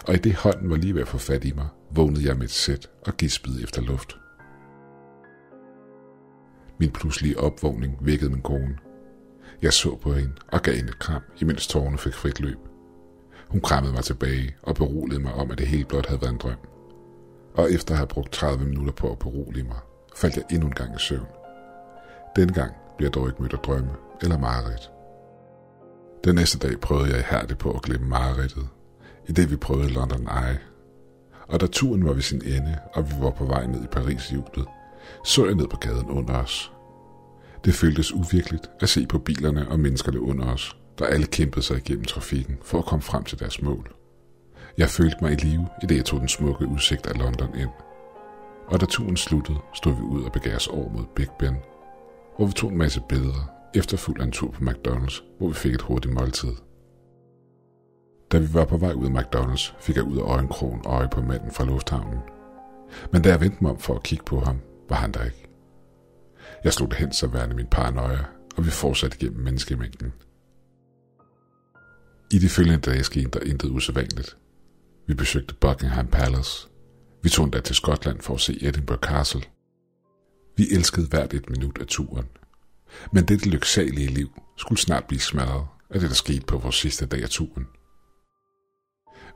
og 0.06 0.14
i 0.14 0.18
det 0.18 0.34
hånden 0.34 0.70
var 0.70 0.76
lige 0.76 0.94
ved 0.94 1.02
at 1.02 1.08
få 1.08 1.18
fat 1.18 1.44
i 1.44 1.52
mig, 1.52 1.68
vågnede 1.90 2.26
jeg 2.26 2.36
med 2.36 2.44
et 2.44 2.50
sæt 2.50 2.88
og 3.06 3.16
gispede 3.16 3.62
efter 3.62 3.82
luft. 3.82 4.16
Min 6.78 6.90
pludselige 6.90 7.40
opvågning 7.40 7.98
vækkede 8.00 8.30
min 8.30 8.42
kone. 8.42 8.78
Jeg 9.62 9.72
så 9.72 9.96
på 9.96 10.12
hende 10.12 10.32
og 10.48 10.62
gav 10.62 10.74
hende 10.74 10.88
et 10.88 10.98
kram, 10.98 11.22
imens 11.40 11.66
tårerne 11.66 11.98
fik 11.98 12.14
frit 12.14 12.40
løb. 12.40 12.58
Hun 13.48 13.60
krammede 13.60 13.92
mig 13.92 14.04
tilbage 14.04 14.56
og 14.62 14.74
beroligede 14.74 15.22
mig 15.22 15.34
om, 15.34 15.50
at 15.50 15.58
det 15.58 15.66
hele 15.66 15.84
blot 15.84 16.06
havde 16.06 16.20
været 16.20 16.32
en 16.32 16.38
drøm. 16.38 16.56
Og 17.54 17.72
efter 17.72 17.94
at 17.94 17.98
have 17.98 18.06
brugt 18.06 18.32
30 18.32 18.64
minutter 18.64 18.92
på 18.92 19.12
at 19.12 19.18
berolige 19.18 19.64
mig, 19.64 19.78
faldt 20.16 20.36
jeg 20.36 20.44
endnu 20.50 20.66
en 20.66 20.74
gang 20.74 20.94
i 20.94 20.98
søvn. 20.98 21.26
Den 22.36 22.52
gang 22.52 22.72
blev 22.96 23.06
jeg 23.06 23.14
dog 23.14 23.28
ikke 23.28 23.42
mødt 23.42 23.52
af 23.52 23.58
drømme 23.58 23.90
eller 24.22 24.38
mareridt. 24.38 24.90
Den 26.24 26.34
næste 26.34 26.58
dag 26.58 26.80
prøvede 26.80 27.10
jeg 27.10 27.18
ihærdigt 27.18 27.58
på 27.58 27.72
at 27.72 27.82
glemme 27.82 28.08
mareridtet, 28.08 28.68
i 29.28 29.32
det 29.32 29.50
vi 29.50 29.56
prøvede 29.56 29.88
London 29.92 30.22
Eye. 30.22 30.58
Og 31.48 31.60
da 31.60 31.66
turen 31.66 32.06
var 32.06 32.12
ved 32.12 32.22
sin 32.22 32.42
ende, 32.44 32.78
og 32.94 33.10
vi 33.10 33.14
var 33.20 33.30
på 33.30 33.44
vej 33.44 33.66
ned 33.66 33.84
i 33.84 33.86
Paris 33.86 34.32
julet, 34.32 34.66
så 35.24 35.44
jeg 35.44 35.54
ned 35.54 35.68
på 35.68 35.76
gaden 35.76 36.10
under 36.10 36.34
os. 36.34 36.72
Det 37.64 37.74
føltes 37.74 38.12
uvirkeligt 38.12 38.70
at 38.80 38.88
se 38.88 39.06
på 39.06 39.18
bilerne 39.18 39.68
og 39.68 39.80
menneskerne 39.80 40.20
under 40.20 40.52
os, 40.52 40.76
der 40.98 41.06
alle 41.06 41.26
kæmpede 41.26 41.62
sig 41.62 41.76
igennem 41.76 42.04
trafikken 42.04 42.58
for 42.62 42.78
at 42.78 42.84
komme 42.84 43.02
frem 43.02 43.24
til 43.24 43.38
deres 43.38 43.62
mål. 43.62 43.94
Jeg 44.78 44.88
følte 44.88 45.16
mig 45.20 45.32
i 45.32 45.36
live, 45.36 45.68
i 45.82 45.86
det 45.86 45.96
jeg 45.96 46.04
tog 46.04 46.20
den 46.20 46.28
smukke 46.28 46.66
udsigt 46.66 47.06
af 47.06 47.18
London 47.18 47.58
ind. 47.58 47.70
Og 48.66 48.80
da 48.80 48.86
turen 48.86 49.16
sluttede, 49.16 49.58
stod 49.74 49.94
vi 49.94 50.02
ud 50.02 50.24
og 50.24 50.32
begav 50.32 50.56
os 50.56 50.68
over 50.68 50.90
mod 50.92 51.04
Big 51.16 51.28
Ben, 51.38 51.56
hvor 52.36 52.46
vi 52.46 52.52
tog 52.52 52.70
en 52.70 52.78
masse 52.78 53.02
billeder, 53.08 53.50
efterfulgt 53.74 54.20
af 54.20 54.24
en 54.24 54.32
tur 54.32 54.50
på 54.50 54.64
McDonald's, 54.64 55.22
hvor 55.38 55.48
vi 55.48 55.54
fik 55.54 55.74
et 55.74 55.82
hurtigt 55.82 56.14
måltid. 56.14 56.52
Da 58.32 58.38
vi 58.38 58.54
var 58.54 58.64
på 58.64 58.76
vej 58.76 58.92
ud 58.92 59.06
af 59.06 59.22
McDonald's, 59.22 59.74
fik 59.80 59.96
jeg 59.96 60.04
ud 60.04 60.18
af 60.18 60.22
øjenkrogen 60.22 60.82
øje 60.86 61.08
på 61.08 61.20
manden 61.20 61.50
fra 61.50 61.64
lufthavnen. 61.64 62.18
Men 63.12 63.22
da 63.22 63.28
jeg 63.28 63.40
vendte 63.40 63.58
mig 63.60 63.70
om 63.70 63.78
for 63.78 63.94
at 63.94 64.02
kigge 64.02 64.24
på 64.24 64.40
ham, 64.40 64.60
var 64.88 64.96
han 64.96 65.12
der 65.12 65.24
ikke. 65.24 65.48
Jeg 66.64 66.72
slog 66.72 66.90
det 66.90 66.98
hen 66.98 67.12
så 67.12 67.26
værende 67.26 67.56
min 67.56 67.66
paranoia, 67.66 68.24
og 68.56 68.64
vi 68.64 68.70
fortsatte 68.70 69.16
igennem 69.20 69.44
menneskemængden. 69.44 70.12
I 72.32 72.38
de 72.38 72.48
følgende 72.48 72.80
dage 72.80 73.04
skete 73.04 73.30
der 73.30 73.40
intet 73.40 73.70
usædvanligt. 73.70 74.36
Vi 75.10 75.14
besøgte 75.14 75.54
Buckingham 75.54 76.06
Palace. 76.06 76.68
Vi 77.22 77.28
tog 77.28 77.44
endda 77.44 77.60
til 77.60 77.76
Skotland 77.76 78.20
for 78.20 78.34
at 78.34 78.40
se 78.40 78.58
Edinburgh 78.60 79.00
Castle. 79.00 79.42
Vi 80.56 80.68
elskede 80.70 81.06
hvert 81.06 81.34
et 81.34 81.50
minut 81.50 81.78
af 81.78 81.86
turen. 81.86 82.28
Men 83.12 83.24
dette 83.24 83.48
lyksalige 83.48 84.06
liv 84.06 84.40
skulle 84.56 84.78
snart 84.78 85.04
blive 85.04 85.20
smadret 85.20 85.66
af 85.90 86.00
det, 86.00 86.08
der 86.08 86.14
skete 86.14 86.46
på 86.46 86.58
vores 86.58 86.74
sidste 86.74 87.06
dag 87.06 87.22
af 87.22 87.28
turen. 87.28 87.66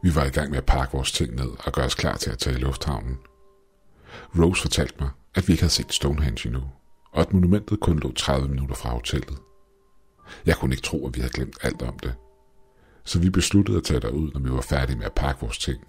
Vi 0.02 0.14
var 0.14 0.24
i 0.24 0.28
gang 0.30 0.50
med 0.50 0.58
at 0.58 0.66
pakke 0.66 0.92
vores 0.92 1.12
ting 1.12 1.34
ned 1.34 1.50
og 1.66 1.72
gøre 1.72 1.86
os 1.86 1.94
klar 1.94 2.16
til 2.16 2.30
at 2.30 2.38
tage 2.38 2.56
i 2.56 2.60
lufthavnen. 2.60 3.18
Rose 4.38 4.62
fortalte 4.62 4.94
mig, 5.00 5.10
at 5.34 5.48
vi 5.48 5.52
ikke 5.52 5.62
havde 5.62 5.72
set 5.72 5.92
Stonehenge 5.92 6.46
endnu, 6.48 6.62
og 7.12 7.20
at 7.20 7.32
monumentet 7.32 7.80
kun 7.80 7.98
lå 7.98 8.12
30 8.12 8.48
minutter 8.48 8.74
fra 8.74 8.90
hotellet. 8.90 9.38
Jeg 10.46 10.56
kunne 10.56 10.72
ikke 10.74 10.82
tro, 10.82 11.06
at 11.08 11.16
vi 11.16 11.20
havde 11.20 11.32
glemt 11.32 11.56
alt 11.62 11.82
om 11.82 11.98
det. 11.98 12.14
Så 13.04 13.18
vi 13.18 13.30
besluttede 13.30 13.76
at 13.76 13.84
tage 13.84 14.00
derud, 14.00 14.30
når 14.32 14.40
vi 14.40 14.50
var 14.50 14.60
færdige 14.60 14.96
med 14.96 15.06
at 15.06 15.14
pakke 15.14 15.40
vores 15.40 15.58
ting. 15.58 15.84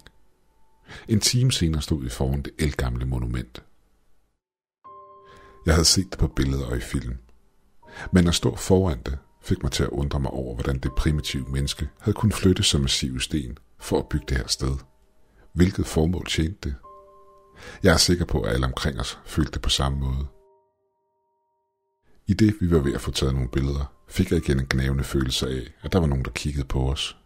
En 1.08 1.20
time 1.20 1.52
senere 1.52 1.82
stod 1.82 2.02
vi 2.02 2.08
foran 2.08 2.42
det 2.42 2.52
elgamle 2.58 3.04
monument. 3.04 3.62
Jeg 5.66 5.74
havde 5.74 5.84
set 5.84 6.06
det 6.10 6.18
på 6.18 6.26
billeder 6.26 6.66
og 6.66 6.76
i 6.76 6.80
film. 6.80 7.18
Men 8.12 8.28
at 8.28 8.34
stå 8.34 8.56
foran 8.56 9.02
det 9.06 9.18
fik 9.42 9.62
mig 9.62 9.72
til 9.72 9.82
at 9.82 9.88
undre 9.88 10.20
mig 10.20 10.30
over, 10.30 10.54
hvordan 10.54 10.78
det 10.78 10.92
primitive 10.96 11.48
menneske 11.48 11.88
havde 12.00 12.14
kunnet 12.14 12.34
flytte 12.34 12.62
så 12.62 12.78
massive 12.78 13.20
sten 13.20 13.58
for 13.78 13.98
at 13.98 14.08
bygge 14.08 14.26
det 14.28 14.36
her 14.36 14.46
sted. 14.46 14.76
Hvilket 15.52 15.86
formål 15.86 16.26
tjente 16.26 16.68
det? 16.68 16.74
Jeg 17.82 17.92
er 17.92 17.96
sikker 17.96 18.24
på, 18.24 18.40
at 18.40 18.52
alle 18.52 18.66
omkring 18.66 19.00
os 19.00 19.18
følte 19.24 19.52
det 19.52 19.62
på 19.62 19.68
samme 19.68 19.98
måde. 19.98 20.26
I 22.28 22.34
det 22.34 22.54
vi 22.60 22.70
var 22.70 22.78
ved 22.78 22.94
at 22.94 23.00
få 23.00 23.10
taget 23.10 23.34
nogle 23.34 23.48
billeder, 23.48 23.92
fik 24.08 24.30
jeg 24.30 24.38
igen 24.38 24.60
en 24.60 24.66
gnævende 24.70 25.04
følelse 25.04 25.48
af, 25.48 25.74
at 25.82 25.92
der 25.92 25.98
var 25.98 26.06
nogen, 26.06 26.24
der 26.24 26.30
kiggede 26.30 26.66
på 26.66 26.90
os. 26.90 27.16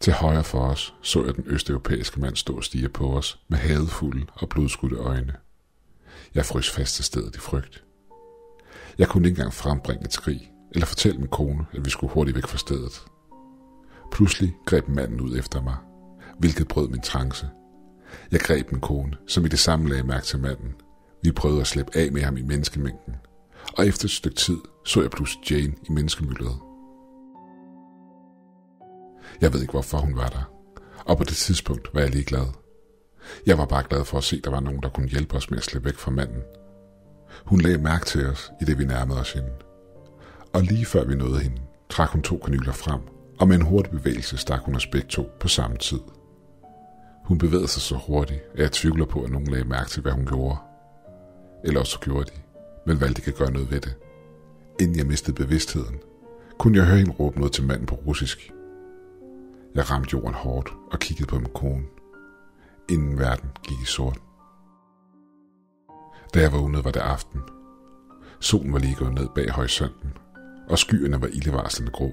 Til 0.00 0.12
højre 0.12 0.44
for 0.44 0.60
os 0.60 0.94
så 1.02 1.24
jeg 1.24 1.36
den 1.36 1.44
østeuropæiske 1.46 2.20
mand 2.20 2.36
stå 2.36 2.56
og 2.56 2.64
stige 2.64 2.88
på 2.88 3.16
os 3.16 3.38
med 3.48 3.58
hadfulde 3.58 4.26
og 4.32 4.48
blodskudte 4.48 4.96
øjne. 4.96 5.32
Jeg 6.34 6.46
frøs 6.46 6.70
fast 6.70 6.94
til 6.94 7.04
stedet 7.04 7.36
i 7.36 7.38
frygt. 7.38 7.84
Jeg 8.98 9.08
kunne 9.08 9.28
ikke 9.28 9.38
engang 9.38 9.54
frembringe 9.54 10.04
et 10.04 10.12
skrig, 10.12 10.52
eller 10.72 10.86
fortælle 10.86 11.18
min 11.18 11.28
kone, 11.28 11.66
at 11.72 11.84
vi 11.84 11.90
skulle 11.90 12.12
hurtigt 12.12 12.34
væk 12.34 12.46
fra 12.46 12.58
stedet. 12.58 13.02
Pludselig 14.12 14.56
greb 14.66 14.88
manden 14.88 15.20
ud 15.20 15.38
efter 15.38 15.62
mig, 15.62 15.76
hvilket 16.38 16.68
brød 16.68 16.88
min 16.88 17.00
trance. 17.00 17.48
Jeg 18.30 18.40
greb 18.40 18.72
min 18.72 18.80
kone, 18.80 19.16
som 19.26 19.44
i 19.44 19.48
det 19.48 19.58
samme 19.58 19.88
lagde 19.88 20.02
mærke 20.02 20.26
til 20.26 20.38
manden. 20.38 20.74
Vi 21.22 21.32
prøvede 21.32 21.60
at 21.60 21.66
slippe 21.66 21.96
af 21.96 22.12
med 22.12 22.22
ham 22.22 22.36
i 22.36 22.42
menneskemængden, 22.42 23.14
og 23.76 23.86
efter 23.86 24.04
et 24.04 24.10
stykke 24.10 24.36
tid 24.36 24.58
så 24.84 25.00
jeg 25.00 25.10
pludselig 25.10 25.50
Jane 25.50 25.74
i 25.88 25.92
menneskemyldet. 25.92 26.58
Jeg 29.40 29.52
ved 29.52 29.60
ikke, 29.60 29.72
hvorfor 29.72 29.98
hun 29.98 30.16
var 30.16 30.28
der, 30.28 30.52
og 31.04 31.18
på 31.18 31.24
det 31.24 31.36
tidspunkt 31.36 31.94
var 31.94 32.00
jeg 32.00 32.10
ligeglad. 32.10 32.46
Jeg 33.46 33.58
var 33.58 33.64
bare 33.66 33.84
glad 33.90 34.04
for 34.04 34.18
at 34.18 34.24
se, 34.24 34.36
at 34.36 34.44
der 34.44 34.50
var 34.50 34.60
nogen, 34.60 34.82
der 34.82 34.88
kunne 34.88 35.08
hjælpe 35.08 35.36
os 35.36 35.50
med 35.50 35.58
at 35.58 35.64
slippe 35.64 35.86
væk 35.86 35.94
fra 35.94 36.10
manden. 36.10 36.42
Hun 37.44 37.60
lagde 37.60 37.78
mærke 37.78 38.04
til 38.04 38.26
os, 38.26 38.52
i 38.60 38.64
det 38.64 38.78
vi 38.78 38.84
nærmede 38.84 39.20
os 39.20 39.32
hende. 39.32 39.50
Og 40.52 40.62
lige 40.62 40.86
før 40.86 41.04
vi 41.04 41.14
nåede 41.14 41.40
hende, 41.40 41.60
trak 41.90 42.10
hun 42.10 42.22
to 42.22 42.38
kanyler 42.38 42.72
frem, 42.72 43.00
og 43.38 43.48
med 43.48 43.56
en 43.56 43.62
hurtig 43.62 43.92
bevægelse 43.92 44.36
stak 44.36 44.60
hun 44.64 44.74
os 44.74 44.86
begge 44.86 45.08
to 45.08 45.30
på 45.40 45.48
samme 45.48 45.76
tid. 45.76 46.00
Hun 47.24 47.38
bevægede 47.38 47.68
sig 47.68 47.82
så 47.82 47.94
hurtigt, 48.06 48.40
at 48.52 48.58
jeg 48.58 48.72
tvivler 48.72 49.06
på, 49.06 49.22
at 49.22 49.30
nogen 49.30 49.48
lagde 49.48 49.64
mærke 49.68 49.90
til, 49.90 50.02
hvad 50.02 50.12
hun 50.12 50.26
gjorde. 50.26 50.58
Eller 51.64 51.80
også 51.80 51.98
gjorde 52.00 52.24
de, 52.24 52.40
men 52.86 53.00
valgte 53.00 53.20
ikke 53.20 53.30
at 53.30 53.38
gøre 53.38 53.52
noget 53.52 53.70
ved 53.70 53.80
det. 53.80 53.94
Inden 54.80 54.98
jeg 54.98 55.06
mistede 55.06 55.36
bevidstheden, 55.36 55.98
kunne 56.58 56.78
jeg 56.78 56.86
høre 56.86 56.98
hende 56.98 57.12
råbe 57.12 57.38
noget 57.38 57.52
til 57.52 57.66
manden 57.66 57.86
på 57.86 57.94
russisk. 57.94 58.52
Jeg 59.74 59.90
ramte 59.90 60.10
jorden 60.12 60.34
hårdt 60.34 60.72
og 60.92 60.98
kiggede 60.98 61.26
på 61.26 61.36
min 61.36 61.52
kone. 61.54 61.84
Inden 62.90 63.18
verden 63.18 63.50
gik 63.68 63.78
i 63.82 63.86
sort. 63.86 64.18
Da 66.34 66.40
jeg 66.40 66.52
vågnede, 66.52 66.84
var 66.84 66.90
det 66.90 67.00
aften. 67.00 67.40
Solen 68.40 68.72
var 68.72 68.78
lige 68.78 68.94
gået 68.94 69.14
ned 69.14 69.28
bag 69.34 69.50
horisonten, 69.50 70.12
og 70.68 70.78
skyerne 70.78 71.20
var 71.20 71.26
ildevarslende 71.26 71.92
grå. 71.92 72.12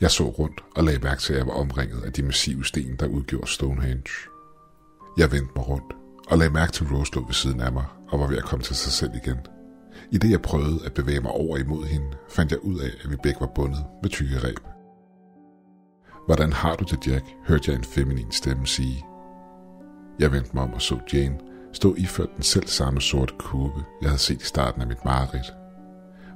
Jeg 0.00 0.10
så 0.10 0.24
rundt 0.24 0.64
og 0.76 0.84
lagde 0.84 0.98
mærke 0.98 1.20
til, 1.20 1.32
at 1.32 1.38
jeg 1.38 1.46
var 1.46 1.52
omringet 1.52 2.02
af 2.02 2.12
de 2.12 2.22
massive 2.22 2.64
sten, 2.64 2.96
der 2.96 3.06
udgjorde 3.06 3.50
Stonehenge. 3.50 4.10
Jeg 5.18 5.32
vendte 5.32 5.52
mig 5.56 5.68
rundt 5.68 5.94
og 6.30 6.38
lagde 6.38 6.52
mærke 6.52 6.72
til 6.72 6.86
Rose 6.86 7.14
lå 7.14 7.26
ved 7.26 7.34
siden 7.34 7.60
af 7.60 7.72
mig 7.72 7.84
og 8.08 8.20
var 8.20 8.26
ved 8.26 8.36
at 8.36 8.44
komme 8.44 8.62
til 8.62 8.76
sig 8.76 8.92
selv 8.92 9.10
igen. 9.14 9.38
I 10.12 10.18
det 10.18 10.30
jeg 10.30 10.42
prøvede 10.42 10.80
at 10.86 10.94
bevæge 10.94 11.20
mig 11.20 11.30
over 11.30 11.56
imod 11.56 11.84
hende, 11.84 12.06
fandt 12.28 12.52
jeg 12.52 12.64
ud 12.64 12.78
af, 12.78 12.90
at 13.04 13.10
vi 13.10 13.16
begge 13.22 13.40
var 13.40 13.52
bundet 13.54 13.84
med 14.02 14.10
tykke 14.10 14.38
reb. 14.38 14.58
Hvordan 16.26 16.52
har 16.52 16.76
du 16.76 16.84
det, 16.84 17.06
Jack? 17.06 17.24
hørte 17.46 17.70
jeg 17.70 17.78
en 17.78 17.84
feminin 17.84 18.32
stemme 18.32 18.66
sige. 18.66 19.04
Jeg 20.18 20.32
vendte 20.32 20.50
mig 20.54 20.62
om 20.62 20.74
og 20.74 20.82
så 20.82 20.98
Jane 21.12 21.38
stå 21.72 21.94
iført 21.94 22.28
den 22.34 22.42
selv 22.42 22.66
samme 22.66 23.00
sorte 23.00 23.34
kurve, 23.38 23.84
jeg 24.02 24.10
havde 24.10 24.20
set 24.20 24.42
i 24.42 24.46
starten 24.46 24.80
af 24.80 24.86
mit 24.86 25.04
mareridt. 25.04 25.52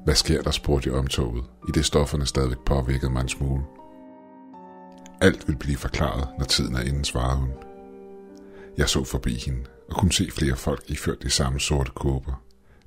Hvad 0.05 0.15
sker 0.15 0.43
der, 0.43 0.51
spurgte 0.51 0.91
jeg 0.91 0.99
omtoget, 0.99 1.45
i 1.69 1.73
det 1.75 1.85
stofferne 1.85 2.27
stadigvæk 2.27 2.59
påvirkede 2.67 3.13
mig 3.13 3.21
en 3.21 3.29
smule. 3.29 3.63
Alt 5.21 5.49
vil 5.49 5.57
blive 5.57 5.77
forklaret, 5.77 6.29
når 6.39 6.45
tiden 6.45 6.75
er 6.75 6.81
inden, 6.81 7.05
svarede 7.05 7.37
hun. 7.41 7.51
Jeg 8.79 8.89
så 8.89 9.05
forbi 9.05 9.35
hende 9.47 9.65
og 9.89 9.97
kunne 9.97 10.13
se 10.13 10.31
flere 10.31 10.57
folk 10.57 10.83
iført 10.87 11.23
de 11.23 11.31
samme 11.31 11.61
sorte 11.61 11.91
kåber. 11.95 12.43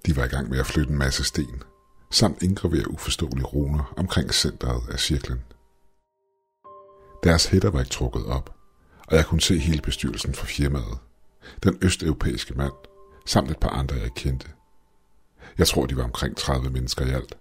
De 0.05 0.15
var 0.15 0.25
i 0.25 0.27
gang 0.27 0.49
med 0.49 0.59
at 0.59 0.65
flytte 0.65 0.91
en 0.91 0.97
masse 0.97 1.23
sten, 1.23 1.63
samt 2.11 2.41
indgravere 2.41 2.91
uforståelige 2.91 3.45
runer 3.45 3.93
omkring 3.97 4.33
centret 4.33 4.81
af 4.91 4.99
cirklen. 4.99 5.41
Deres 7.23 7.45
hætter 7.45 7.69
var 7.69 7.79
ikke 7.79 7.91
trukket 7.91 8.25
op, 8.25 8.55
og 9.07 9.15
jeg 9.15 9.25
kunne 9.25 9.41
se 9.41 9.59
hele 9.59 9.81
bestyrelsen 9.81 10.33
fra 10.33 10.45
firmaet. 10.45 10.97
Den 11.63 11.77
østeuropæiske 11.81 12.53
mand, 12.53 12.73
samt 13.25 13.51
et 13.51 13.59
par 13.59 13.69
andre, 13.69 13.95
jeg 13.95 14.09
kendte. 14.15 14.47
Jeg 15.57 15.67
tror, 15.67 15.85
de 15.85 15.97
var 15.97 16.03
omkring 16.03 16.37
30 16.37 16.69
mennesker 16.69 17.05
i 17.05 17.09
alt. 17.09 17.37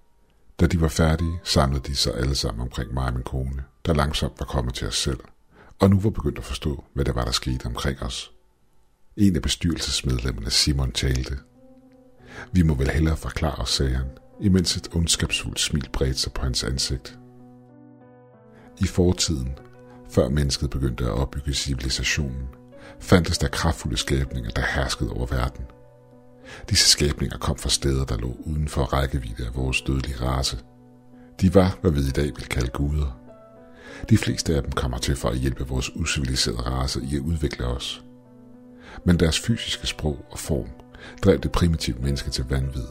Da 0.60 0.66
de 0.66 0.80
var 0.80 0.88
færdige, 0.88 1.40
samlede 1.44 1.82
de 1.86 1.96
sig 1.96 2.14
alle 2.14 2.34
sammen 2.34 2.62
omkring 2.62 2.94
mig 2.94 3.06
og 3.06 3.12
min 3.12 3.22
kone, 3.22 3.64
der 3.86 3.94
langsomt 3.94 4.34
var 4.38 4.46
kommet 4.46 4.74
til 4.74 4.88
os 4.88 4.96
selv, 4.96 5.20
og 5.78 5.90
nu 5.90 6.00
var 6.00 6.10
begyndt 6.10 6.38
at 6.38 6.44
forstå, 6.44 6.84
hvad 6.94 7.04
der 7.04 7.12
var, 7.12 7.24
der 7.24 7.32
skete 7.32 7.66
omkring 7.66 8.02
os. 8.02 8.32
En 9.16 9.36
af 9.36 9.42
bestyrelsesmedlemmerne, 9.42 10.50
Simon, 10.50 10.92
talte. 10.92 11.38
Vi 12.52 12.62
må 12.62 12.74
vel 12.74 12.90
hellere 12.90 13.16
forklare 13.16 13.54
os, 13.54 13.70
sagde 13.70 13.94
han, 13.94 14.06
imens 14.40 14.76
et 14.76 14.88
ondskabsfuldt 14.94 15.60
smil 15.60 15.88
bredte 15.92 16.18
sig 16.18 16.32
på 16.32 16.42
hans 16.42 16.64
ansigt. 16.64 17.18
I 18.80 18.86
fortiden, 18.86 19.58
før 20.10 20.28
mennesket 20.28 20.70
begyndte 20.70 21.04
at 21.04 21.10
opbygge 21.10 21.54
civilisationen, 21.54 22.48
fandtes 23.00 23.38
der 23.38 23.48
kraftfulde 23.48 23.96
skabninger, 23.96 24.50
der 24.50 24.62
herskede 24.74 25.10
over 25.10 25.26
verden. 25.26 25.64
Disse 26.70 26.88
skabninger 26.88 27.38
kom 27.38 27.56
fra 27.56 27.68
steder, 27.68 28.04
der 28.04 28.16
lå 28.16 28.36
uden 28.40 28.68
for 28.68 28.82
rækkevidde 28.82 29.46
af 29.46 29.54
vores 29.54 29.82
dødelige 29.82 30.20
race. 30.20 30.58
De 31.40 31.54
var, 31.54 31.78
hvad 31.80 31.90
vi 31.90 32.00
i 32.00 32.10
dag 32.10 32.24
vil 32.24 32.46
kalde 32.50 32.70
guder. 32.70 33.20
De 34.10 34.18
fleste 34.18 34.56
af 34.56 34.62
dem 34.62 34.72
kommer 34.72 34.98
til 34.98 35.16
for 35.16 35.28
at 35.28 35.38
hjælpe 35.38 35.66
vores 35.66 35.96
usiviliserede 35.96 36.60
race 36.60 37.00
i 37.02 37.16
at 37.16 37.22
udvikle 37.22 37.66
os. 37.66 38.02
Men 39.04 39.20
deres 39.20 39.40
fysiske 39.40 39.86
sprog 39.86 40.26
og 40.30 40.38
form 40.38 40.68
drev 41.24 41.38
det 41.38 41.52
primitive 41.52 41.98
menneske 41.98 42.30
til 42.30 42.44
vanvid. 42.48 42.86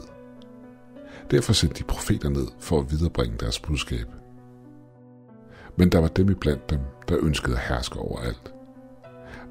Derfor 1.32 1.54
sendte 1.54 1.80
de 1.80 1.84
profeter 1.84 2.30
ned 2.30 2.48
for 2.60 2.80
at 2.80 2.92
viderebringe 2.92 3.38
deres 3.38 3.60
budskab. 3.60 4.08
Men 5.76 5.92
der 5.92 6.00
var 6.00 6.08
dem 6.08 6.30
iblandt 6.30 6.70
dem, 6.70 6.80
der 7.08 7.18
ønskede 7.22 7.56
at 7.56 7.64
herske 7.64 8.00
over 8.00 8.20
alt. 8.20 8.54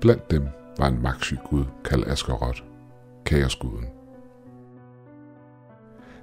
Blandt 0.01 0.31
dem 0.31 0.49
var 0.79 0.87
en 0.87 1.03
magtsyg 1.03 1.39
gud 1.51 1.65
kaldt 1.85 2.09
Askerot, 2.09 2.65
kaosguden. 3.27 3.87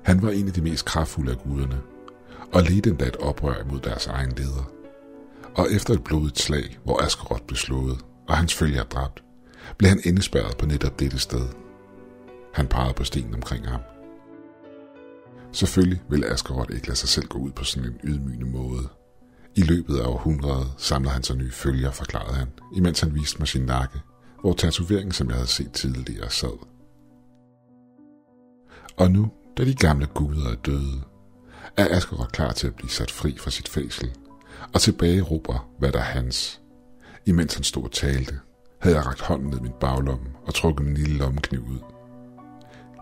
Han 0.03 0.22
var 0.22 0.29
en 0.29 0.48
af 0.48 0.53
de 0.53 0.62
mest 0.62 0.86
kraftfulde 0.86 1.32
af 1.32 1.38
guderne, 1.38 1.82
og 2.53 2.62
ledte 2.62 2.89
endda 2.89 3.05
et 3.05 3.15
oprør 3.15 3.62
imod 3.62 3.79
deres 3.79 4.08
egen 4.08 4.32
leder. 4.32 4.72
Og 5.55 5.72
efter 5.72 5.94
et 5.94 6.03
blodigt 6.03 6.39
slag, 6.39 6.77
hvor 6.84 7.03
Askerot 7.03 7.41
blev 7.48 7.58
slået, 7.58 7.98
og 8.27 8.38
hans 8.38 8.53
følger 8.53 8.84
dræbt, 8.84 9.24
blev 9.77 9.89
han 9.89 10.01
indespærret 10.03 10.57
på 10.57 10.65
netop 10.65 11.00
dette 11.00 11.19
sted. 11.19 11.48
Han 12.53 12.67
pegede 12.67 12.93
på 12.93 13.03
stenen 13.03 13.34
omkring 13.34 13.67
ham. 13.67 13.81
Selvfølgelig 15.51 16.01
ville 16.10 16.27
Askerot 16.27 16.69
ikke 16.69 16.88
lade 16.88 16.98
sig 16.98 17.10
selv 17.10 17.27
gå 17.27 17.39
ud 17.39 17.51
på 17.51 17.63
sådan 17.63 17.89
en 17.89 18.00
ydmygende 18.03 18.45
måde. 18.45 18.89
I 19.55 19.62
løbet 19.62 19.98
af 19.98 20.07
århundredet 20.07 20.74
samler 20.77 21.10
han 21.10 21.24
sig 21.24 21.36
nye 21.36 21.51
følger, 21.51 21.91
forklarede 21.91 22.36
han, 22.36 22.48
imens 22.75 23.00
han 23.00 23.15
viste 23.15 23.39
mig 23.39 23.48
sin 23.48 23.62
nakke, 23.62 24.00
hvor 24.41 24.53
tatoveringen, 24.53 25.12
som 25.12 25.27
jeg 25.27 25.36
havde 25.36 25.48
set 25.48 25.72
tidligere, 25.72 26.29
sad. 26.29 26.65
Og 28.98 29.12
nu, 29.12 29.31
da 29.57 29.65
de 29.65 29.75
gamle 29.75 30.05
guder 30.05 30.50
er 30.51 30.55
døde, 30.55 31.01
er 31.77 31.98
Askerot 31.98 32.31
klar 32.31 32.51
til 32.51 32.67
at 32.67 32.75
blive 32.75 32.89
sat 32.89 33.12
fri 33.12 33.38
fra 33.38 33.51
sit 33.51 33.69
fængsel, 33.69 34.12
og 34.74 34.81
tilbage 34.81 35.22
råber, 35.22 35.69
hvad 35.79 35.91
der 35.91 36.00
er 36.00 36.03
hans. 36.03 36.62
Imens 37.25 37.53
han 37.53 37.63
stod 37.63 37.84
og 37.84 37.91
talte, 37.91 38.39
havde 38.86 38.98
jeg 38.98 39.06
ragt 39.06 39.22
hånden 39.22 39.50
ned 39.50 39.60
min 39.60 39.74
baglomme 39.80 40.25
og 40.48 40.54
trukket 40.54 40.86
min 40.86 40.94
lille 40.94 41.18
lommekniv 41.18 41.62
ud. 41.62 41.80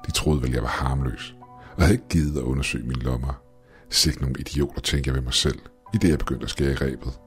De 0.06 0.12
troede 0.12 0.42
vel, 0.42 0.52
jeg 0.52 0.62
var 0.62 0.70
harmløs, 0.70 1.36
og 1.76 1.82
havde 1.82 1.94
ikke 1.94 2.08
givet 2.10 2.38
at 2.38 2.44
undersøge 2.44 2.88
mine 2.88 3.02
lommer. 3.02 3.42
Sikke 3.90 4.22
nogle 4.22 4.40
idioter, 4.40 4.82
tænkte 4.82 5.08
jeg 5.08 5.16
ved 5.16 5.22
mig 5.22 5.34
selv, 5.34 5.60
i 5.94 5.98
det 5.98 6.10
jeg 6.10 6.20
begyndte 6.20 6.44
at 6.44 6.50
skære 6.50 6.72
i 6.72 6.76
rebet. 6.76 7.20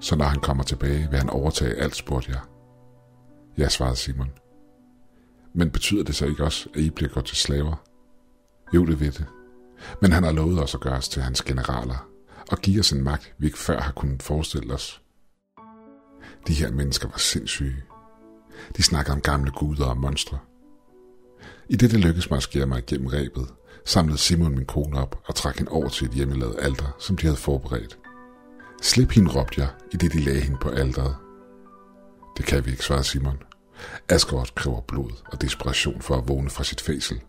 Så 0.00 0.16
når 0.16 0.24
han 0.24 0.40
kommer 0.40 0.64
tilbage, 0.64 1.10
vil 1.10 1.18
han 1.18 1.30
overtage 1.30 1.74
alt, 1.74 1.96
spurgte 1.96 2.30
jeg. 2.30 2.40
Ja, 3.58 3.68
svarede 3.68 3.96
Simon. 3.96 4.30
Men 5.54 5.70
betyder 5.70 6.04
det 6.04 6.14
så 6.14 6.26
ikke 6.26 6.44
også, 6.44 6.68
at 6.74 6.80
I 6.80 6.90
bliver 6.90 7.10
gjort 7.10 7.24
til 7.24 7.36
slaver? 7.36 7.84
Jo, 8.74 8.86
det 8.86 9.00
ved 9.00 9.12
det. 9.12 9.26
Men 10.00 10.12
han 10.12 10.22
har 10.24 10.32
lovet 10.32 10.62
os 10.62 10.74
at 10.74 10.80
gøre 10.80 10.96
os 10.96 11.08
til 11.08 11.22
hans 11.22 11.42
generaler, 11.42 12.08
og 12.50 12.58
give 12.58 12.80
os 12.80 12.92
en 12.92 13.04
magt, 13.04 13.34
vi 13.38 13.46
ikke 13.46 13.58
før 13.58 13.80
har 13.80 13.92
kunnet 13.92 14.22
forestille 14.22 14.74
os. 14.74 15.03
De 16.46 16.54
her 16.54 16.70
mennesker 16.70 17.08
var 17.08 17.18
sindssyge. 17.18 17.82
De 18.76 18.82
snakkede 18.82 19.14
om 19.14 19.20
gamle 19.20 19.50
guder 19.50 19.86
og 19.86 19.96
monstre. 19.96 20.38
I 21.68 21.76
det, 21.76 21.90
det 21.90 22.00
lykkedes 22.00 22.30
mig 22.30 22.36
at 22.36 22.42
skære 22.42 22.66
mig 22.66 22.78
igennem 22.78 23.06
rebet, 23.06 23.48
samlede 23.84 24.18
Simon 24.18 24.54
min 24.54 24.66
kone 24.66 25.00
op 25.00 25.20
og 25.24 25.34
trak 25.34 25.56
hende 25.56 25.70
over 25.70 25.88
til 25.88 26.06
et 26.06 26.12
hjemmelavet 26.12 26.56
alter, 26.58 26.96
som 26.98 27.16
de 27.16 27.26
havde 27.26 27.36
forberedt. 27.36 27.98
Slip 28.82 29.10
hende, 29.10 29.30
råbte 29.30 29.60
jeg, 29.60 29.68
i 29.92 29.96
det 29.96 30.12
de 30.12 30.20
lagde 30.20 30.40
hende 30.40 30.58
på 30.58 30.68
alderet. 30.68 31.16
Det 32.36 32.46
kan 32.46 32.66
vi 32.66 32.70
ikke, 32.70 32.84
svarede 32.84 33.04
Simon. 33.04 33.38
Asgard 34.08 34.54
kræver 34.54 34.80
blod 34.80 35.10
og 35.26 35.42
desperation 35.42 36.00
for 36.00 36.16
at 36.16 36.28
vågne 36.28 36.50
fra 36.50 36.64
sit 36.64 36.80
fæsel. 36.80 37.20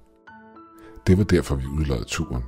Det 1.08 1.18
var 1.18 1.24
derfor, 1.24 1.56
vi 1.56 1.66
udløjede 1.66 2.06
turen. 2.06 2.44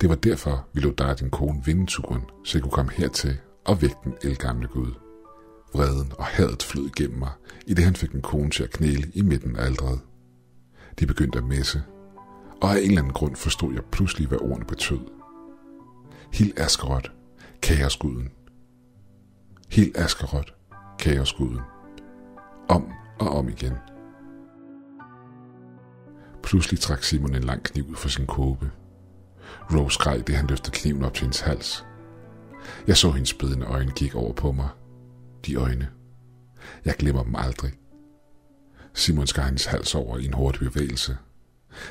Det 0.00 0.08
var 0.08 0.14
derfor, 0.14 0.66
vi 0.72 0.80
lod 0.80 0.92
dig 0.92 1.10
og 1.10 1.20
din 1.20 1.30
kone 1.30 1.64
vinde 1.64 1.86
turen, 1.86 2.22
så 2.44 2.58
I 2.58 2.60
kunne 2.60 2.70
komme 2.70 2.92
hertil 2.92 3.38
og 3.64 3.82
vække 3.82 3.96
den 4.04 4.14
elgamle 4.22 4.68
Gud. 4.68 5.03
Vreden 5.74 6.12
og 6.18 6.24
hadet 6.24 6.62
flød 6.62 6.90
gennem 6.96 7.18
mig, 7.18 7.30
i 7.66 7.74
det 7.74 7.84
han 7.84 7.96
fik 7.96 8.12
min 8.12 8.22
kone 8.22 8.50
til 8.50 8.62
at 8.62 8.70
knæle 8.70 9.10
i 9.14 9.22
midten 9.22 9.56
af 9.56 9.64
aldret. 9.64 10.00
De 11.00 11.06
begyndte 11.06 11.38
at 11.38 11.44
messe, 11.44 11.82
og 12.62 12.70
af 12.70 12.78
en 12.78 12.84
eller 12.84 12.98
anden 12.98 13.12
grund 13.12 13.36
forstod 13.36 13.74
jeg 13.74 13.82
pludselig, 13.92 14.28
hvad 14.28 14.38
ordene 14.40 14.64
betød. 14.64 15.00
Hil 16.32 16.52
Askerot, 16.56 17.12
kaosguden. 17.62 18.28
Hil 19.68 19.92
Askerot, 19.94 20.54
kaosguden. 20.98 21.60
Om 22.68 22.92
og 23.18 23.28
om 23.28 23.48
igen. 23.48 23.72
Pludselig 26.42 26.80
trak 26.80 27.02
Simon 27.02 27.34
en 27.34 27.44
lang 27.44 27.62
kniv 27.62 27.88
ud 27.88 27.96
fra 27.96 28.08
sin 28.08 28.26
kåbe. 28.26 28.70
Rose 29.72 29.94
skreg, 29.94 30.26
det 30.26 30.36
han 30.36 30.46
løftede 30.46 30.76
kniven 30.76 31.04
op 31.04 31.14
til 31.14 31.22
hendes 31.22 31.40
hals. 31.40 31.86
Jeg 32.86 32.96
så 32.96 33.10
hendes 33.10 33.34
bedende 33.34 33.66
øjne 33.66 33.92
gik 33.92 34.14
over 34.14 34.32
på 34.32 34.52
mig. 34.52 34.68
De 35.46 35.54
øjne. 35.54 35.88
Jeg 36.84 36.94
glemmer 36.98 37.22
dem 37.22 37.34
aldrig. 37.34 37.72
Simon 38.94 39.26
skar 39.26 39.44
hendes 39.44 39.64
hals 39.64 39.94
over 39.94 40.18
i 40.18 40.24
en 40.24 40.32
hurtig 40.32 40.60
bevægelse. 40.60 41.16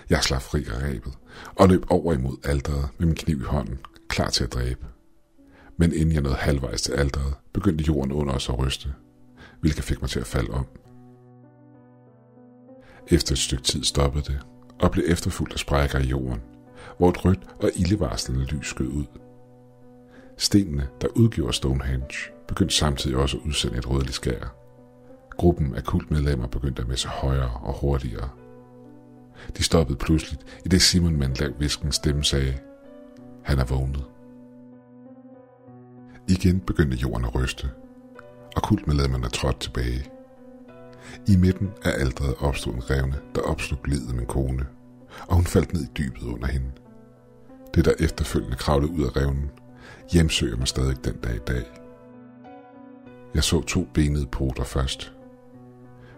Jeg 0.10 0.24
slap 0.24 0.41
fri 0.41 0.65
af 0.65 0.81
rebet 0.81 1.13
og 1.55 1.69
løb 1.69 1.86
over 1.89 2.13
imod 2.13 2.38
alderet 2.43 2.89
med 2.98 3.07
min 3.07 3.15
kniv 3.15 3.41
i 3.41 3.43
hånden, 3.43 3.79
klar 4.07 4.29
til 4.29 4.43
at 4.43 4.53
dræbe. 4.53 4.86
Men 5.77 5.93
inden 5.93 6.13
jeg 6.13 6.22
nåede 6.22 6.38
halvvejs 6.38 6.81
til 6.81 6.91
alderet, 6.91 7.33
begyndte 7.53 7.83
jorden 7.83 8.12
under 8.12 8.33
os 8.33 8.50
at 8.50 8.60
ryste, 8.60 8.93
hvilket 9.62 9.83
fik 9.83 10.01
mig 10.01 10.10
til 10.10 10.19
at 10.19 10.27
falde 10.27 10.51
om. 10.51 10.65
Efter 13.07 13.31
et 13.31 13.38
stykke 13.39 13.63
tid 13.63 13.83
stoppede 13.83 14.24
det, 14.24 14.39
og 14.79 14.91
blev 14.91 15.05
efterfulgt 15.07 15.53
af 15.53 15.60
sprækker 15.60 16.00
i 16.00 16.07
jorden, 16.07 16.41
hvor 16.98 17.10
et 17.10 17.25
rødt 17.25 17.39
og 17.60 17.72
ildevarslende 17.75 18.45
lys 18.45 18.67
skød 18.67 18.88
ud. 18.88 19.05
Stenene, 20.37 20.87
der 21.01 21.07
udgjorde 21.15 21.53
Stonehenge, 21.53 22.15
begyndte 22.47 22.75
samtidig 22.75 23.17
også 23.17 23.37
at 23.37 23.43
udsende 23.45 23.77
et 23.77 23.89
rødligt 23.89 24.15
skær. 24.15 24.55
Gruppen 25.37 25.75
af 25.75 25.83
kultmedlemmer 25.83 26.47
begyndte 26.47 26.81
at 26.81 26.87
messe 26.87 27.07
højere 27.07 27.51
og 27.63 27.73
hurtigere. 27.73 28.29
De 29.57 29.63
stoppede 29.63 29.97
pludseligt, 29.97 30.61
i 30.65 30.67
det 30.67 30.81
Simon 30.81 31.15
med 31.15 31.27
en 31.27 31.33
lav 31.33 31.51
visken 31.59 31.91
stemme 31.91 32.23
sagde, 32.23 32.57
han 33.43 33.59
er 33.59 33.65
vågnet. 33.65 34.05
Igen 36.27 36.59
begyndte 36.59 36.98
jorden 36.98 37.25
at 37.25 37.35
ryste, 37.35 37.69
og 38.55 38.61
kultmedlemmerne 38.61 39.29
trådte 39.29 39.59
tilbage. 39.59 40.09
I 41.27 41.35
midten 41.35 41.72
af 41.83 41.91
aldret 42.00 42.35
opstod 42.39 42.74
en 42.74 42.89
revne, 42.89 43.15
der 43.35 43.41
opslog 43.41 43.79
livet 43.85 44.15
min 44.15 44.25
kone, 44.25 44.65
og 45.27 45.35
hun 45.35 45.46
faldt 45.46 45.74
ned 45.74 45.81
i 45.81 45.91
dybet 45.98 46.24
under 46.24 46.48
hende. 46.48 46.72
Det, 47.75 47.85
der 47.85 47.93
efterfølgende 48.00 48.57
kravlede 48.57 48.91
ud 48.91 49.03
af 49.03 49.15
revnen, 49.15 49.51
hjemsøger 50.11 50.57
mig 50.57 50.68
stadig 50.68 51.05
den 51.05 51.16
dag 51.16 51.35
i 51.35 51.39
dag. 51.48 51.66
Jeg 53.35 53.44
så 53.44 53.61
to 53.61 53.87
benede 53.94 54.25
poter 54.25 54.63
først. 54.63 55.13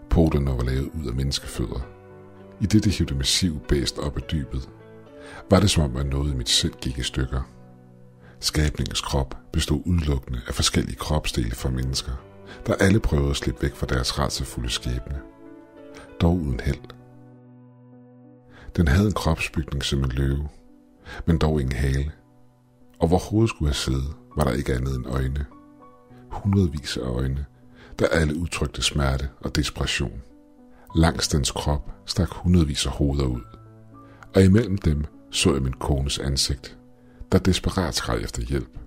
Poterne 0.09 0.51
var 0.51 0.63
lavet 0.63 0.89
ud 1.01 1.07
af 1.07 1.13
menneskefødder. 1.13 1.87
I 2.61 2.65
det, 2.65 2.83
det 2.83 2.97
hævde 2.97 3.15
massiv 3.15 3.59
bæst 3.59 3.97
op 3.97 4.17
af 4.17 4.23
dybet, 4.23 4.69
var 5.49 5.59
det 5.59 5.69
som 5.69 5.83
om, 5.83 5.95
at 5.95 6.05
noget 6.05 6.33
i 6.33 6.35
mit 6.35 6.49
sind 6.49 6.73
gik 6.73 6.97
i 6.97 7.03
stykker. 7.03 7.41
Skabningens 8.39 9.01
krop 9.01 9.37
bestod 9.53 9.81
udelukkende 9.85 10.41
af 10.47 10.53
forskellige 10.53 10.95
kropsdele 10.95 11.55
for 11.55 11.69
mennesker, 11.69 12.11
der 12.67 12.75
alle 12.75 12.99
prøvede 12.99 13.29
at 13.29 13.35
slippe 13.35 13.61
væk 13.61 13.75
fra 13.75 13.85
deres 13.85 14.19
rædselfulde 14.19 14.69
skæbne. 14.69 15.21
Dog 16.21 16.35
uden 16.35 16.59
held. 16.59 16.81
Den 18.75 18.87
havde 18.87 19.07
en 19.07 19.13
kropsbygning 19.13 19.83
som 19.83 20.03
en 20.03 20.11
løve, 20.11 20.47
men 21.25 21.37
dog 21.37 21.61
ingen 21.61 21.75
hale. 21.75 22.11
Og 22.99 23.07
hvor 23.07 23.17
hovedet 23.17 23.49
skulle 23.49 23.69
have 23.69 23.75
siddet, 23.75 24.13
var 24.35 24.43
der 24.43 24.51
ikke 24.51 24.73
andet 24.73 24.95
end 24.95 25.07
øjne. 25.07 25.45
Hundredvis 26.31 26.97
af 26.97 27.07
øjne, 27.07 27.45
der 27.99 28.07
alle 28.07 28.37
udtrykte 28.37 28.81
smerte 28.81 29.29
og 29.39 29.55
desperation. 29.55 30.21
Langs 30.95 31.27
dens 31.27 31.51
krop 31.51 31.91
stak 32.05 32.29
hundredvis 32.31 32.85
af 32.85 32.91
hoveder 32.91 33.25
ud, 33.25 33.41
og 34.35 34.43
imellem 34.43 34.77
dem 34.77 35.05
så 35.31 35.53
jeg 35.53 35.61
min 35.61 35.73
kones 35.73 36.19
ansigt, 36.19 36.77
der 37.31 37.37
desperat 37.37 37.95
skreg 37.95 38.21
efter 38.23 38.41
hjælp. 38.41 38.77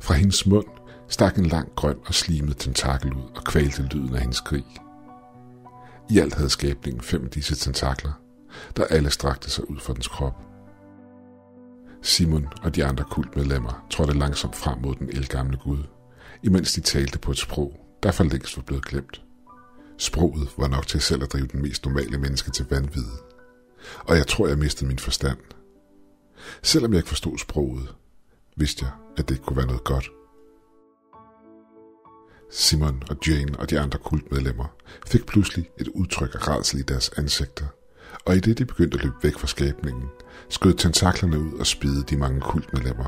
Fra 0.00 0.14
hendes 0.14 0.46
mund 0.46 0.66
stak 1.08 1.38
en 1.38 1.46
lang 1.46 1.68
grøn 1.76 1.98
og 2.06 2.14
slimet 2.14 2.56
tentakel 2.56 3.12
ud 3.12 3.30
og 3.36 3.44
kvalte 3.44 3.82
lyden 3.82 4.14
af 4.14 4.20
hendes 4.20 4.36
skrig. 4.36 4.64
I 6.10 6.18
alt 6.18 6.34
havde 6.34 6.50
skabningen 6.50 7.02
fem 7.02 7.24
af 7.24 7.30
disse 7.30 7.54
tentakler, 7.54 8.12
der 8.76 8.84
alle 8.84 9.10
strakte 9.10 9.50
sig 9.50 9.70
ud 9.70 9.80
fra 9.80 9.94
dens 9.94 10.08
krop. 10.08 10.53
Simon 12.04 12.48
og 12.62 12.74
de 12.74 12.84
andre 12.84 13.04
kultmedlemmer 13.04 13.86
trådte 13.90 14.18
langsomt 14.18 14.56
frem 14.56 14.78
mod 14.78 14.94
den 14.94 15.08
elgamle 15.08 15.56
Gud, 15.56 15.78
imens 16.42 16.72
de 16.72 16.80
talte 16.80 17.18
på 17.18 17.30
et 17.30 17.38
sprog, 17.38 17.86
der 18.02 18.12
for 18.12 18.24
længst 18.24 18.56
var 18.56 18.62
blevet 18.62 18.84
glemt. 18.84 19.22
Sproget 19.98 20.48
var 20.58 20.68
nok 20.68 20.86
til 20.86 21.00
selv 21.00 21.22
at 21.22 21.32
drive 21.32 21.46
den 21.46 21.62
mest 21.62 21.84
normale 21.84 22.18
menneske 22.18 22.50
til 22.50 22.66
vanvid. 22.70 23.06
Og 23.98 24.16
jeg 24.16 24.26
tror, 24.26 24.46
jeg 24.46 24.58
mistede 24.58 24.88
min 24.88 24.98
forstand. 24.98 25.38
Selvom 26.62 26.92
jeg 26.92 26.98
ikke 26.98 27.08
forstod 27.08 27.38
sproget, 27.38 27.94
vidste 28.56 28.84
jeg, 28.84 28.92
at 29.16 29.28
det 29.28 29.34
ikke 29.34 29.44
kunne 29.44 29.56
være 29.56 29.66
noget 29.66 29.84
godt. 29.84 30.10
Simon 32.50 33.02
og 33.10 33.16
Jane 33.26 33.58
og 33.58 33.70
de 33.70 33.80
andre 33.80 33.98
kultmedlemmer 33.98 34.76
fik 35.06 35.26
pludselig 35.26 35.70
et 35.80 35.88
udtryk 35.88 36.34
af 36.34 36.48
rædsel 36.48 36.78
i 36.80 36.82
deres 36.82 37.08
ansigter, 37.08 37.66
og 38.26 38.36
i 38.36 38.40
det 38.40 38.58
de 38.58 38.64
begyndte 38.64 38.98
at 38.98 39.04
løbe 39.04 39.16
væk 39.22 39.38
fra 39.38 39.46
skabningen, 39.46 40.08
skød 40.48 40.74
tentaklerne 40.74 41.38
ud 41.38 41.52
og 41.52 41.66
spidede 41.66 42.04
de 42.04 42.16
mange 42.16 42.40
kultmedlemmer, 42.40 43.04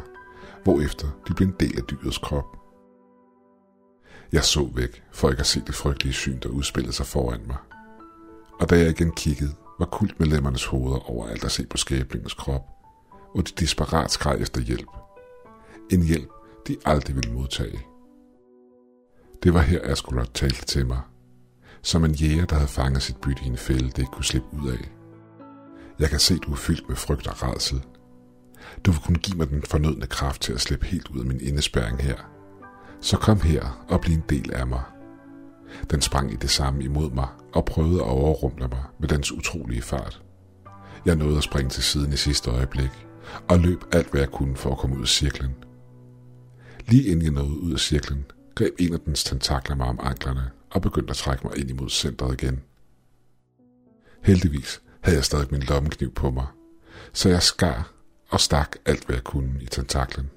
hvorefter 0.64 1.08
de 1.28 1.34
blev 1.34 1.48
en 1.48 1.54
del 1.60 1.78
af 1.78 1.84
dyrets 1.84 2.18
krop. 2.18 2.56
Jeg 4.32 4.44
så 4.44 4.70
væk, 4.74 5.02
for 5.12 5.30
ikke 5.30 5.40
at 5.40 5.46
se 5.46 5.62
det 5.66 5.74
frygtelige 5.74 6.12
syn, 6.12 6.38
der 6.38 6.48
udspillede 6.48 6.92
sig 6.92 7.06
foran 7.06 7.40
mig. 7.46 7.56
Og 8.60 8.70
da 8.70 8.78
jeg 8.78 8.90
igen 8.90 9.12
kiggede, 9.12 9.54
var 9.78 9.86
kultmedlemmernes 9.86 10.64
hoveder 10.64 11.10
overalt 11.10 11.44
at 11.44 11.52
se 11.52 11.66
på 11.66 11.76
skæbningens 11.76 12.34
krop, 12.34 12.62
og 13.34 13.48
de 13.48 13.52
desperat 13.58 14.10
skreg 14.10 14.36
efter 14.40 14.60
hjælp. 14.60 14.90
En 15.90 16.02
hjælp, 16.02 16.28
de 16.68 16.76
aldrig 16.84 17.16
ville 17.16 17.32
modtage. 17.32 17.80
Det 19.42 19.54
var 19.54 19.60
her, 19.60 19.80
Asgulot 19.82 20.30
talte 20.34 20.64
til 20.64 20.86
mig. 20.86 21.00
Som 21.82 22.04
en 22.04 22.12
jæger, 22.12 22.44
der 22.46 22.54
havde 22.54 22.68
fanget 22.68 23.02
sit 23.02 23.16
bytte 23.16 23.42
i 23.44 23.46
en 23.46 23.56
fælde, 23.56 23.88
det 23.88 23.98
ikke 23.98 24.12
kunne 24.12 24.24
slippe 24.24 24.48
ud 24.62 24.70
af. 24.70 24.95
Jeg 25.98 26.10
kan 26.10 26.18
se, 26.18 26.38
du 26.38 26.52
er 26.52 26.56
fyldt 26.56 26.88
med 26.88 26.96
frygt 26.96 27.26
og 27.26 27.42
redsel. 27.42 27.84
Du 28.84 28.90
vil 28.90 29.00
kunne 29.00 29.18
give 29.18 29.36
mig 29.36 29.50
den 29.50 29.62
fornødne 29.62 30.06
kraft 30.06 30.42
til 30.42 30.52
at 30.52 30.60
slippe 30.60 30.86
helt 30.86 31.08
ud 31.08 31.20
af 31.20 31.26
min 31.26 31.40
indespærring 31.40 32.02
her. 32.02 32.16
Så 33.00 33.16
kom 33.16 33.40
her 33.40 33.84
og 33.88 34.00
bliv 34.00 34.14
en 34.14 34.24
del 34.28 34.52
af 34.52 34.66
mig. 34.66 34.82
Den 35.90 36.02
sprang 36.02 36.32
i 36.32 36.36
det 36.36 36.50
samme 36.50 36.84
imod 36.84 37.10
mig 37.10 37.28
og 37.54 37.64
prøvede 37.64 38.00
at 38.00 38.08
overrumple 38.08 38.68
mig 38.68 38.82
med 39.00 39.08
dens 39.08 39.32
utrolige 39.32 39.82
fart. 39.82 40.22
Jeg 41.06 41.16
nåede 41.16 41.36
at 41.36 41.42
springe 41.42 41.70
til 41.70 41.82
siden 41.82 42.12
i 42.12 42.16
sidste 42.16 42.50
øjeblik 42.50 43.06
og 43.48 43.58
løb 43.58 43.84
alt, 43.92 44.10
hvad 44.10 44.20
jeg 44.20 44.30
kunne 44.30 44.56
for 44.56 44.70
at 44.70 44.78
komme 44.78 44.96
ud 44.96 45.02
af 45.02 45.08
cirklen. 45.08 45.54
Lige 46.86 47.04
inden 47.04 47.24
jeg 47.24 47.32
nåede 47.32 47.60
ud 47.60 47.72
af 47.72 47.78
cirklen, 47.78 48.24
greb 48.54 48.74
en 48.78 48.92
af 48.92 49.00
dens 49.00 49.24
tentakler 49.24 49.76
mig 49.76 49.86
om 49.86 50.00
anklerne 50.02 50.50
og 50.70 50.82
begyndte 50.82 51.10
at 51.10 51.16
trække 51.16 51.46
mig 51.46 51.58
ind 51.58 51.70
imod 51.70 51.88
centret 51.88 52.42
igen. 52.42 52.60
Heldigvis 54.22 54.80
havde 55.06 55.16
jeg 55.16 55.24
stadig 55.24 55.48
min 55.50 55.62
lommekniv 55.62 56.14
på 56.14 56.30
mig, 56.30 56.46
så 57.12 57.28
jeg 57.28 57.42
skar 57.42 57.92
og 58.28 58.40
stak 58.40 58.76
alt, 58.84 59.04
hvad 59.04 59.16
jeg 59.16 59.24
kunne 59.24 59.58
i 59.60 59.66
tentaklen. 59.66 60.30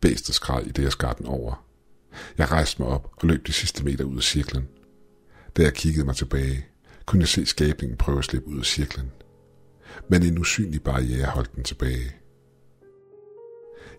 Bæstet 0.00 0.34
skreg 0.34 0.66
i 0.66 0.70
det, 0.70 0.82
jeg 0.82 0.92
skar 0.92 1.12
den 1.12 1.26
over. 1.26 1.64
Jeg 2.38 2.50
rejste 2.50 2.82
mig 2.82 2.90
op 2.90 3.12
og 3.16 3.28
løb 3.28 3.46
de 3.46 3.52
sidste 3.52 3.84
meter 3.84 4.04
ud 4.04 4.16
af 4.16 4.22
cirklen. 4.22 4.68
Da 5.56 5.62
jeg 5.62 5.74
kiggede 5.74 6.04
mig 6.04 6.16
tilbage, 6.16 6.66
kunne 7.06 7.20
jeg 7.20 7.28
se 7.28 7.46
skabningen 7.46 7.98
prøve 7.98 8.18
at 8.18 8.24
slippe 8.24 8.48
ud 8.48 8.58
af 8.58 8.64
cirklen. 8.64 9.12
Men 10.08 10.22
en 10.22 10.38
usynlig 10.38 10.82
barriere 10.82 11.26
holdt 11.26 11.56
den 11.56 11.64
tilbage. 11.64 12.16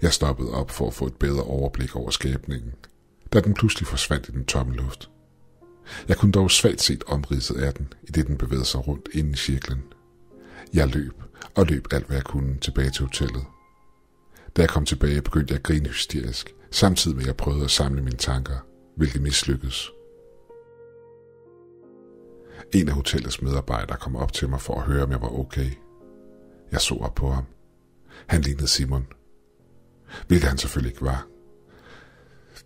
Jeg 0.01 0.13
stoppede 0.13 0.51
op 0.51 0.71
for 0.71 0.88
at 0.88 0.93
få 0.93 1.05
et 1.05 1.15
bedre 1.15 1.43
overblik 1.43 1.95
over 1.95 2.10
skabningen, 2.10 2.73
da 3.34 3.39
den 3.39 3.53
pludselig 3.53 3.88
forsvandt 3.88 4.29
i 4.29 4.32
den 4.32 4.45
tomme 4.45 4.75
luft. 4.75 5.10
Jeg 6.08 6.17
kunne 6.17 6.32
dog 6.32 6.52
svagt 6.52 6.82
set 6.82 7.04
omridset 7.08 7.56
af 7.56 7.73
den, 7.73 7.93
i 8.04 8.12
det 8.12 8.28
den 8.28 8.38
bevægede 8.38 8.65
sig 8.65 8.88
rundt 8.88 9.10
inde 9.13 9.32
i 9.32 9.36
cirklen. 9.36 9.84
Jeg 10.73 10.88
løb, 10.88 11.13
og 11.56 11.65
løb 11.65 11.88
alt 11.91 12.08
hvad 12.08 12.17
jeg 12.17 12.23
kunne 12.23 12.58
tilbage 12.58 12.89
til 12.89 13.06
hotellet. 13.06 13.43
Da 14.56 14.62
jeg 14.62 14.69
kom 14.69 14.86
tilbage, 14.86 15.21
begyndte 15.21 15.52
jeg 15.52 15.60
at 15.60 15.63
grine 15.63 15.89
hysterisk, 15.89 16.56
samtidig 16.71 17.17
med 17.17 17.23
at 17.23 17.28
jeg 17.28 17.38
prøvede 17.38 17.63
at 17.63 17.71
samle 17.71 18.02
mine 18.02 18.17
tanker, 18.17 18.58
hvilket 18.95 19.21
mislykkedes. 19.21 19.89
En 22.73 22.89
af 22.89 22.93
hotellets 22.93 23.41
medarbejdere 23.41 23.97
kom 23.97 24.15
op 24.15 24.34
til 24.34 24.49
mig 24.49 24.62
for 24.62 24.75
at 24.75 24.82
høre, 24.82 25.04
om 25.04 25.12
jeg 25.12 25.21
var 25.21 25.39
okay. 25.39 25.71
Jeg 26.71 26.82
så 26.82 26.95
op 26.95 27.15
på 27.15 27.32
ham. 27.32 27.43
Han 28.28 28.41
lignede 28.41 28.67
Simon. 28.67 29.08
Hvilket 30.28 30.49
han 30.49 30.58
selvfølgelig 30.58 30.91
ikke 30.91 31.06
var. 31.06 31.28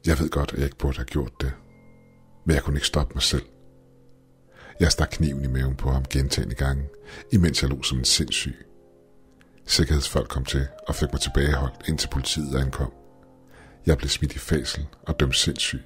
Jeg 0.05 0.19
ved 0.19 0.29
godt, 0.29 0.51
at 0.51 0.57
jeg 0.57 0.65
ikke 0.65 0.77
burde 0.77 0.97
have 0.97 1.05
gjort 1.05 1.41
det. 1.41 1.53
Men 2.45 2.55
jeg 2.55 2.63
kunne 2.63 2.77
ikke 2.77 2.87
stoppe 2.87 3.13
mig 3.13 3.23
selv. 3.23 3.43
Jeg 4.79 4.91
stak 4.91 5.09
kniven 5.11 5.43
i 5.43 5.47
maven 5.47 5.75
på 5.75 5.91
ham 5.91 6.05
gentagende 6.09 6.55
gange, 6.55 6.83
imens 7.31 7.61
jeg 7.61 7.69
lå 7.69 7.83
som 7.83 7.97
en 7.97 8.05
sindssyg. 8.05 8.65
Sikkerhedsfolk 9.65 10.29
kom 10.29 10.45
til 10.45 10.67
og 10.87 10.95
fik 10.95 11.11
mig 11.13 11.21
tilbageholdt, 11.21 11.87
indtil 11.87 12.07
politiet 12.07 12.55
ankom. 12.55 12.93
Jeg 13.85 13.97
blev 13.97 14.09
smidt 14.09 14.35
i 14.35 14.39
fasel 14.39 14.87
og 15.01 15.19
dømt 15.19 15.35
sindssyg. 15.35 15.81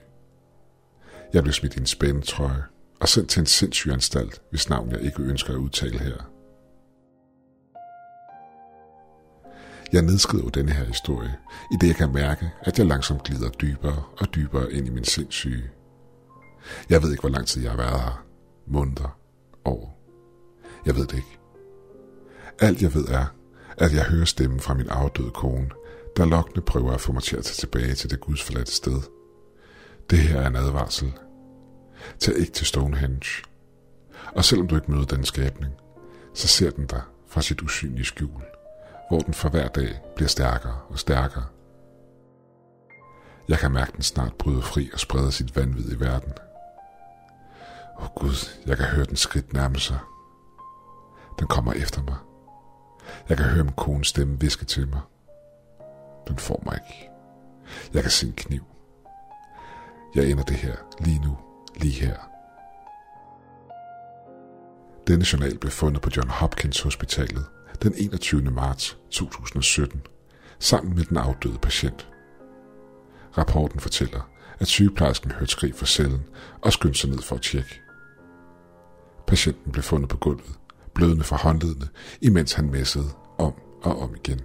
Jeg 1.34 1.44
blev 1.44 1.54
smidt 1.54 1.76
i 1.76 1.80
en 1.80 1.86
spændetrøje 1.86 2.64
og 3.00 3.10
sendt 3.10 3.30
til 3.30 3.40
en 3.40 3.46
sindssyg 3.46 3.92
anstalt, 3.92 4.42
hvis 4.50 4.70
navn 4.70 4.92
jeg 4.92 5.02
ikke 5.02 5.22
ønsker 5.22 5.54
at 5.54 5.58
udtale 5.58 6.00
her. 6.00 6.30
Jeg 9.94 10.02
nedskriver 10.02 10.50
denne 10.50 10.72
her 10.72 10.86
historie, 10.86 11.36
i 11.74 11.76
det 11.82 11.88
jeg 11.88 11.96
kan 11.96 12.14
mærke, 12.14 12.52
at 12.62 12.80
jeg 12.80 12.88
langsomt 12.88 13.24
glider 13.24 13.50
dybere 13.50 14.04
og 14.18 14.36
dybere 14.36 14.74
ind 14.74 14.88
i 14.88 14.90
min 14.90 15.04
sindssyge. 15.04 15.70
Jeg 16.90 17.04
ved 17.04 17.12
ikke, 17.12 17.22
hvor 17.22 17.30
lang 17.30 17.48
tid 17.48 17.62
jeg 17.62 17.72
har 17.72 17.78
været 17.78 18.02
her. 18.02 18.26
Måneder. 18.68 19.20
År. 19.66 19.98
Jeg 20.86 20.96
ved 20.96 21.08
det 21.08 21.16
ikke. 21.16 21.40
Alt 22.60 22.82
jeg 22.82 22.94
ved 22.94 23.08
er, 23.08 23.26
at 23.78 23.94
jeg 23.94 24.04
hører 24.04 24.26
stemmen 24.26 24.60
fra 24.60 24.74
min 24.74 24.90
afdøde 24.90 25.32
kone, 25.32 25.70
der 26.18 26.26
lokkende 26.26 26.62
prøver 26.62 26.92
at 26.92 27.02
få 27.02 27.12
mig 27.12 27.24
til 27.24 27.38
at 27.38 27.44
tage 27.44 27.56
tilbage 27.56 27.96
til 27.96 28.10
det 28.10 28.20
gudsforladte 28.20 28.72
sted. 28.72 29.02
Det 30.10 30.20
her 30.20 30.42
er 30.42 30.48
en 30.48 30.56
advarsel. 30.56 31.14
Tag 32.20 32.36
ikke 32.36 32.52
til 32.52 32.66
Stonehenge. 32.66 33.44
Og 34.36 34.46
selvom 34.46 34.68
du 34.68 34.76
ikke 34.76 34.92
møder 34.92 35.06
den 35.06 35.26
skabning, 35.26 35.74
så 36.34 36.48
ser 36.48 36.70
den 36.70 36.86
dig 36.86 37.02
fra 37.28 37.42
sit 37.42 37.62
usynlige 37.62 38.06
skjul, 38.06 38.44
hvor 39.10 39.20
den 39.20 39.34
for 39.34 39.50
hver 39.50 39.68
dag 39.68 40.00
bliver 40.16 40.30
stærkere 40.30 40.80
og 40.90 41.00
stærkere. 41.00 41.46
Jeg 43.48 43.58
kan 43.58 43.72
mærke 43.72 43.92
den 43.92 44.02
snart 44.02 44.34
bryde 44.40 44.62
fri 44.62 44.90
og 44.94 45.00
sprede 45.00 45.32
sit 45.32 45.56
vanvid 45.56 45.92
i 45.92 46.00
verden. 46.00 46.34
Åh 47.98 48.04
oh 48.04 48.10
Gud, 48.16 48.50
jeg 48.66 48.78
kan 48.78 48.86
høre 48.86 49.06
den 49.06 49.16
skridt 49.16 49.54
nærme 49.54 49.80
sig. 49.80 50.00
Den 51.40 51.48
kommer 51.48 51.74
efter 51.74 52.04
mig. 52.04 52.16
Jeg 53.30 53.38
kan 53.38 53.46
høre 53.46 53.64
min 53.64 53.74
kones 53.74 54.08
stemme 54.08 54.40
viske 54.40 54.66
til 54.66 54.88
mig. 54.88 55.02
Den 56.28 56.38
får 56.38 56.62
mig 56.66 56.74
ikke. 56.74 57.10
Jeg 57.94 58.02
kan 58.02 58.12
se 58.12 58.28
en 58.28 58.34
kniv. 58.34 58.64
Jeg 60.16 60.32
ender 60.32 60.44
det 60.44 60.56
her 60.56 60.76
lige 61.00 61.20
nu, 61.20 61.38
lige 61.76 62.06
her. 62.06 62.16
Denne 65.08 65.26
journal 65.34 65.58
blev 65.58 65.72
fundet 65.72 66.02
på 66.02 66.10
John 66.18 66.30
Hopkins 66.30 66.82
Hospitalet 66.82 67.46
den 67.84 67.94
21. 67.98 68.42
marts 68.42 68.98
2017, 69.12 70.02
sammen 70.60 70.96
med 70.96 71.06
den 71.06 71.18
afdøde 71.18 71.58
patient. 71.58 72.08
Rapporten 73.38 73.80
fortæller, 73.80 74.30
at 74.60 74.68
sygeplejersken 74.68 75.32
hørte 75.32 75.52
skrig 75.52 75.76
fra 75.76 75.86
cellen 75.86 76.26
og 76.62 76.74
skyndte 76.74 77.00
sig 77.00 77.10
ned 77.10 77.22
for 77.22 77.36
at 77.36 77.42
tjekke. 77.42 77.87
Patienten 79.28 79.72
blev 79.72 79.84
fundet 79.84 80.10
på 80.10 80.18
gulvet, 80.18 80.52
blødende 80.94 81.24
fra 81.24 81.38
håndledene, 81.38 81.88
imens 82.22 82.54
han 82.54 82.72
messede 82.72 83.10
om 83.38 83.54
og 83.84 84.02
om 84.02 84.16
igen. 84.16 84.42